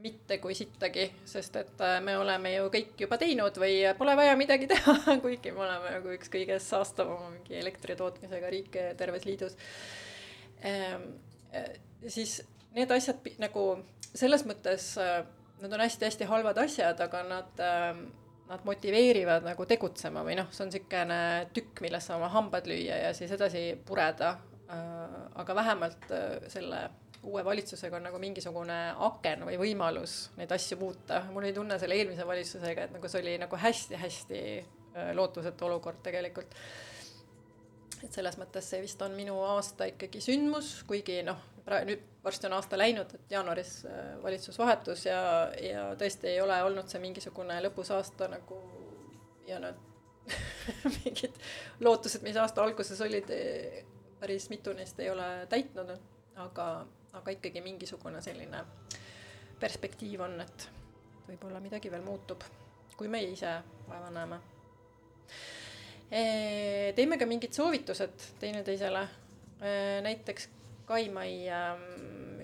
[0.02, 4.34] mitte kui sittagi, sest et äh, me oleme ju kõik juba teinud või pole vaja
[4.40, 9.58] midagi teha, kuigi me oleme nagu üks kõige saastavama mingi elektri tootmisega riike terves liidus.
[10.64, 11.10] Ähm,
[11.52, 11.74] äh,
[12.08, 12.40] siis
[12.74, 13.74] need asjad nagu
[14.08, 14.94] selles mõttes
[15.62, 18.02] need on hästi-hästi halvad asjad, aga nad äh,
[18.48, 21.18] nad motiveerivad nagu tegutsema või noh, see on niisugune
[21.56, 24.36] tükk, millesse oma hambad lüüa ja siis edasi pureda
[24.72, 25.18] äh,.
[25.42, 26.86] aga vähemalt äh, selle
[27.22, 28.76] uue valitsusega on nagu mingisugune
[29.08, 31.22] aken või võimalus neid asju muuta.
[31.32, 36.00] mul oli tunne selle eelmise valitsusega, et nagu see oli nagu hästi-hästi äh, lootusetu olukord
[36.02, 36.54] tegelikult.
[38.04, 42.56] Et selles mõttes see vist on minu aasta ikkagi sündmus, kuigi noh nüüd varsti on
[42.56, 45.20] aasta läinud, et jaanuaris äh, valitsus vahetus ja,
[45.62, 48.60] ja tõesti ei ole olnud see mingisugune lõpus aasta nagu
[49.48, 49.84] ja need
[50.96, 51.36] mingid
[51.80, 53.84] lootused, mis aasta alguses olid, eh,
[54.20, 55.92] päris mitu neist ei ole täitnud,
[56.44, 56.66] aga,
[57.12, 58.64] aga ikkagi mingisugune selline
[59.60, 60.68] perspektiiv on, et
[61.28, 62.44] võib-olla midagi veel muutub,
[62.96, 64.40] kui me ise vaeva näeme.
[66.08, 69.02] Eh, teeme ka mingid soovitused teineteisele,
[69.60, 70.48] eh, näiteks
[70.88, 71.82] Kaimai ähm,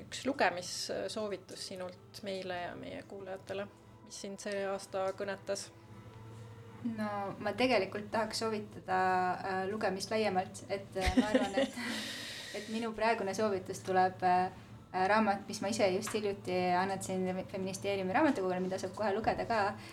[0.02, 3.64] üks lugemissoovitus sinult meile ja meie kuulajatele,
[4.04, 5.70] mis sind see aasta kõnetas?
[6.84, 7.06] no
[7.40, 8.98] ma tegelikult tahaks soovitada
[9.32, 11.80] äh, lugemist laiemalt, et äh, ma arvan, et,
[12.60, 14.50] et minu praegune soovitus tuleb äh,
[15.08, 19.88] raamat, mis ma ise just hiljuti annetasin Feministeeriumi raamatukogule, mida saab kohe lugeda ka äh,,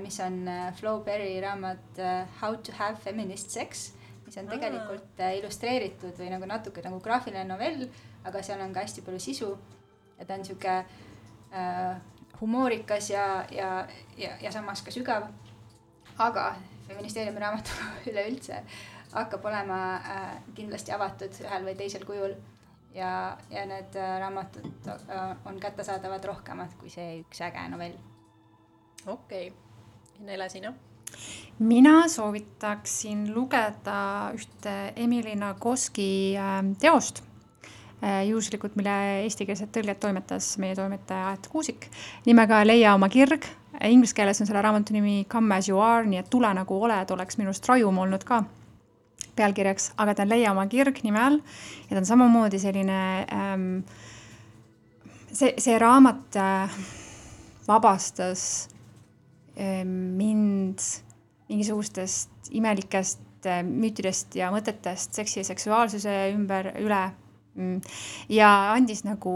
[0.00, 3.92] mis on äh, Flo Berry raamat äh, How to have feminist sex
[4.26, 7.86] mis on tegelikult äh, illustreeritud või nagu natuke nagu graafiline novell,
[8.26, 9.52] aga seal on ka hästi palju sisu.
[10.18, 10.76] ja ta on sihuke
[11.52, 11.96] äh,
[12.40, 13.86] humoorikas ja, ja,
[14.18, 15.28] ja, ja samas ka sügav.
[16.18, 16.54] aga
[16.88, 17.70] feministeeriumi raamatu
[18.10, 18.62] üleüldse
[19.12, 22.34] hakkab olema äh, kindlasti avatud ühel või teisel kujul
[22.94, 27.96] ja, ja need äh, raamatud äh, on kättesaadavad rohkemad kui see üks äge novell.
[29.06, 29.65] okei okay.,
[30.24, 30.74] Nele, sina
[31.58, 37.22] mina soovitaksin lugeda ühte Emily Nagoski ähm, teost,
[38.02, 41.88] äh, juhuslikult, mille eestikeelset tõlget toimetas meie toimetaja Aet Kuusik,
[42.26, 43.46] nimega Leia oma kirg.
[43.84, 47.10] Inglise keeles on selle raamatu nimi Come as you are, nii et tule nagu oled,
[47.12, 48.42] oleks minu arust rajum olnud ka
[49.36, 51.40] pealkirjaks, aga ta on Leia oma kirg nime all
[51.88, 53.00] ja ta on samamoodi selline
[53.32, 53.66] ähm,,
[55.28, 56.78] see, see raamat äh,
[57.68, 58.75] vabastas äh,
[59.56, 60.82] mind
[61.48, 67.04] mingisugustest imelikest äh, müütidest ja mõtetest seksi ja seksuaalsuse ümber, üle.
[67.56, 67.78] Mm.
[68.28, 69.32] ja andis nagu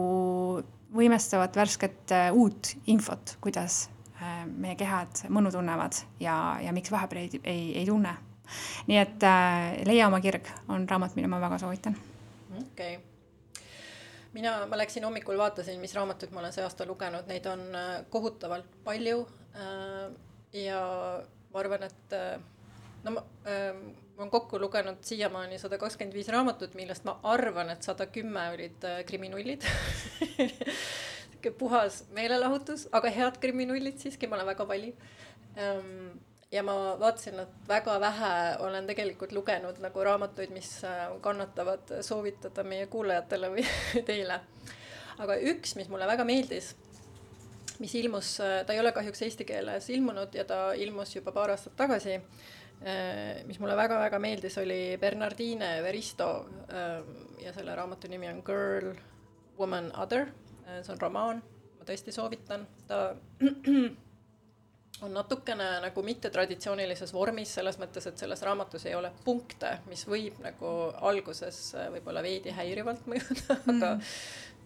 [0.93, 3.87] võimestavat värsket äh, uut infot, kuidas
[4.21, 8.13] äh, meie kehad mõnu tunnevad ja, ja miks vahepeal ei, ei, ei tunne.
[8.91, 11.97] nii et äh, Leia oma kirg on raamat, mille ma väga soovitan.
[12.51, 13.07] okei okay
[14.33, 17.65] mina, ma läksin hommikul, vaatasin, mis raamatuid ma olen see aasta lugenud, neid on
[18.11, 19.25] kohutavalt palju.
[20.53, 20.81] Ja
[21.53, 22.39] ma arvan, et äh,
[23.05, 23.75] no ma äh,,
[24.17, 28.51] ma olen kokku lugenud siiamaani sada kakskümmend viis raamatut, millest ma arvan, et sada kümme
[28.55, 29.65] olid äh, kriminullid
[31.31, 34.93] sihuke puhas meelelahutus, aga head kriminullid siiski, ma olen väga vali
[35.59, 36.19] ähm,.
[36.53, 38.35] ja ma vaatasin, et väga vähe
[38.67, 43.67] olen tegelikult lugenud nagu raamatuid, mis äh, kannatavad soovitada meie kuulajatele või
[44.11, 44.41] teile.
[45.19, 46.75] aga üks, mis mulle väga meeldis
[47.81, 51.77] mis ilmus, ta ei ole kahjuks eesti keeles ilmunud ja ta ilmus juba paar aastat
[51.77, 52.19] tagasi.
[53.45, 56.49] mis mulle väga-väga meeldis, oli Bernardine Veristo
[57.43, 58.95] ja selle raamatu nimi on Girl,
[59.59, 60.27] Woman, Other.
[60.83, 61.43] see on romaan,
[61.79, 63.17] ma tõesti soovitan, ta
[65.05, 70.39] on natukene nagu mittetraditsioonilises vormis, selles mõttes, et selles raamatus ei ole punkte, mis võib
[70.45, 70.71] nagu
[71.11, 71.59] alguses
[71.95, 73.93] võib-olla veidi häirivalt mõjuda mm., aga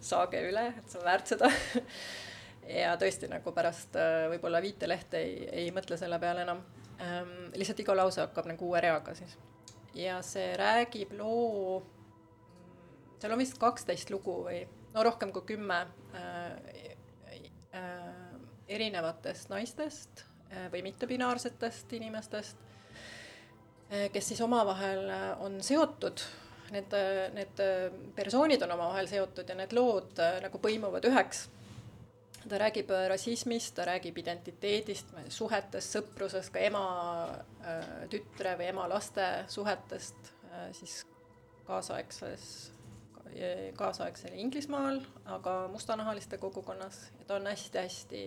[0.04, 1.50] saage üle, et see on väärt seda
[2.68, 6.62] ja tõesti nagu pärast äh, võib-olla viitelehte ei, ei mõtle selle peale enam
[7.00, 7.50] ähm,.
[7.54, 9.36] lihtsalt iga lause hakkab nagu uue reaga siis.
[9.94, 14.62] ja see räägib loo, mm, seal on vist kaksteist lugu või
[14.94, 15.80] no rohkem kui kümme
[16.14, 16.94] äh,
[17.74, 17.98] äh,
[18.68, 22.56] erinevatest naistest äh, või mittebinaarsetest inimestest
[23.90, 26.24] äh,, kes siis omavahel äh, on seotud
[26.72, 26.94] need,
[27.36, 27.60] need
[28.16, 31.44] persoonid on omavahel seotud ja need lood nagu põimuvad üheks
[32.48, 36.84] ta räägib äh, rassismist, ta räägib identiteedist, suhetest, sõprusest, ka ema
[37.64, 41.02] äh, tütre või ema laste suhetest äh, siis
[41.64, 42.46] kaasaegses,
[43.74, 45.00] kaasaegsel Inglismaal,
[45.32, 46.98] aga mustanahaliste kogukonnas.
[47.18, 48.20] Ja ta on hästi-hästi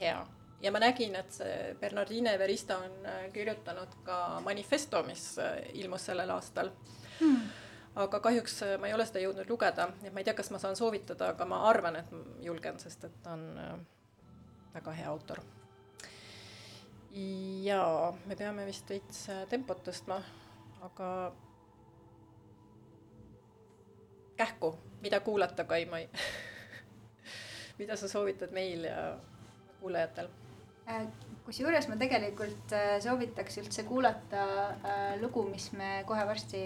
[0.00, 0.18] hea.
[0.60, 5.36] ja ma nägin, et see Bernardine Verista on kirjutanud ka manifesto, mis
[5.72, 6.74] ilmus sellel aastal.
[7.20, 7.61] Hmm
[7.94, 10.60] aga kahjuks äh, ma ei ole seda jõudnud lugeda, et ma ei tea, kas ma
[10.62, 12.12] saan soovitada, aga ma arvan, et
[12.44, 13.74] julgen, sest et ta on äh,
[14.74, 15.42] väga hea autor.
[17.62, 20.22] ja me peame vist veits äh, tempot tõstma,
[20.88, 21.08] aga
[24.36, 26.08] kähku, mida kuulata, Kaimai
[27.80, 29.18] mida sa soovitad meil ja
[29.80, 30.32] kuulajatel?
[31.44, 32.72] kusjuures ma tegelikult
[33.02, 34.46] soovitaks üldse kuulata
[35.20, 36.62] lugu, mis me kohe varsti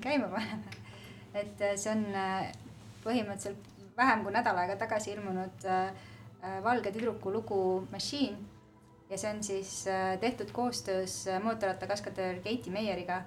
[0.00, 0.64] käima paneme.
[1.34, 2.52] et äh, see on äh,
[3.04, 5.92] põhimõtteliselt vähem kui nädal aega tagasi ilmunud äh,
[6.64, 7.60] valge tüdruku lugu
[7.90, 8.38] Machine
[9.10, 9.72] ja see on siis
[10.20, 13.22] tehtud koostöös mootorrattakaskadöör Keiti Meieriga.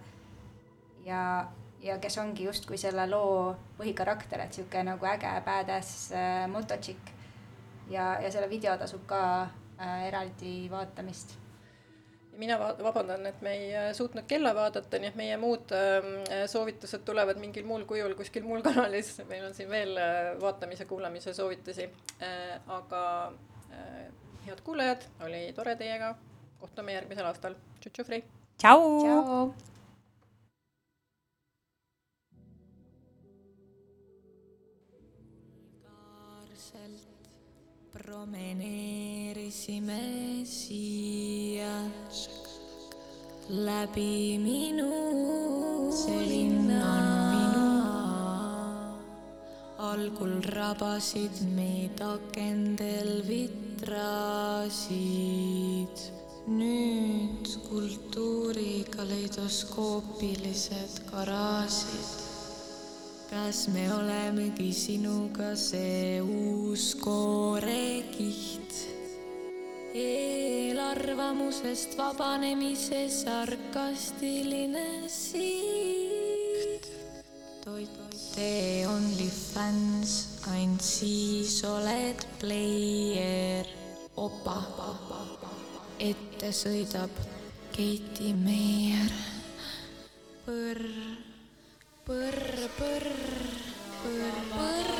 [1.05, 1.47] ja,
[1.79, 6.09] ja kes ongi justkui selle loo põhikarakter, et sihuke nagu äge badass
[6.51, 7.13] mototšikk.
[7.89, 9.21] ja, ja selle video tasub ka
[10.07, 11.44] eraldi vaatamist
[12.37, 16.11] mina vabandan, et me ei äh, suutnud kella vaadata, nii et meie muud ähm,
[16.51, 21.33] soovitused tulevad mingil muul kujul kuskil muul kanalis, meil on siin veel äh, vaatamise, kuulamise
[21.37, 21.89] soovitusi.
[22.21, 23.03] Äh, aga
[24.45, 26.13] head kuulajad, oli tore teiega,
[26.61, 28.23] kohtume järgmisel aastal, tšutšufrei.
[28.61, 29.47] tšau, tšau..
[38.05, 40.01] Promeneerisime
[40.45, 41.75] siia
[43.49, 44.91] läbi minu.
[46.01, 47.69] see linn on minu.
[49.89, 54.75] algul rabasid meid akendel vitrasid.
[56.59, 62.24] nüüd kultuuri kaleidoskoopilised garaažid
[63.29, 68.73] kas me olemegi sinuga see uus koorekiht?
[69.95, 76.85] eelarvamusest vabanemise sarkastiline siht.
[78.35, 80.11] tee OnlyFans,
[80.51, 83.65] ainult siis oled pleie
[84.17, 84.61] opa.
[85.99, 87.09] ette sõidab
[87.71, 89.11] Keiti Meier.
[90.45, 91.24] põrr
[92.05, 92.35] põrr,
[92.77, 93.07] põrr,
[94.03, 94.95] põrr, põrr,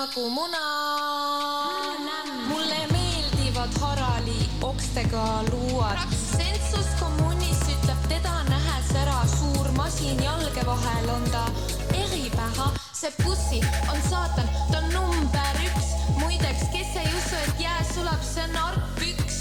[0.00, 0.64] nagu muna.
[2.48, 5.98] mulle meeldivad Harali okstega luuad.
[6.36, 11.44] sensus kommuunis ütleb teda nähes ära suur masin jalge vahel on ta
[11.92, 12.68] eripära.
[12.92, 13.60] see pussi
[13.92, 15.86] on saatan, ta on number üks.
[16.20, 19.36] muideks, kes ei usu, et jää sulab, see on argpüks.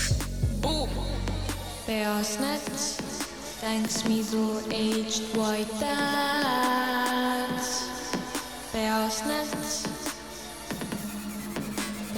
[1.86, 2.98] peas näts,
[3.62, 7.68] thanks middle-aged white dads.
[8.74, 9.89] peas näts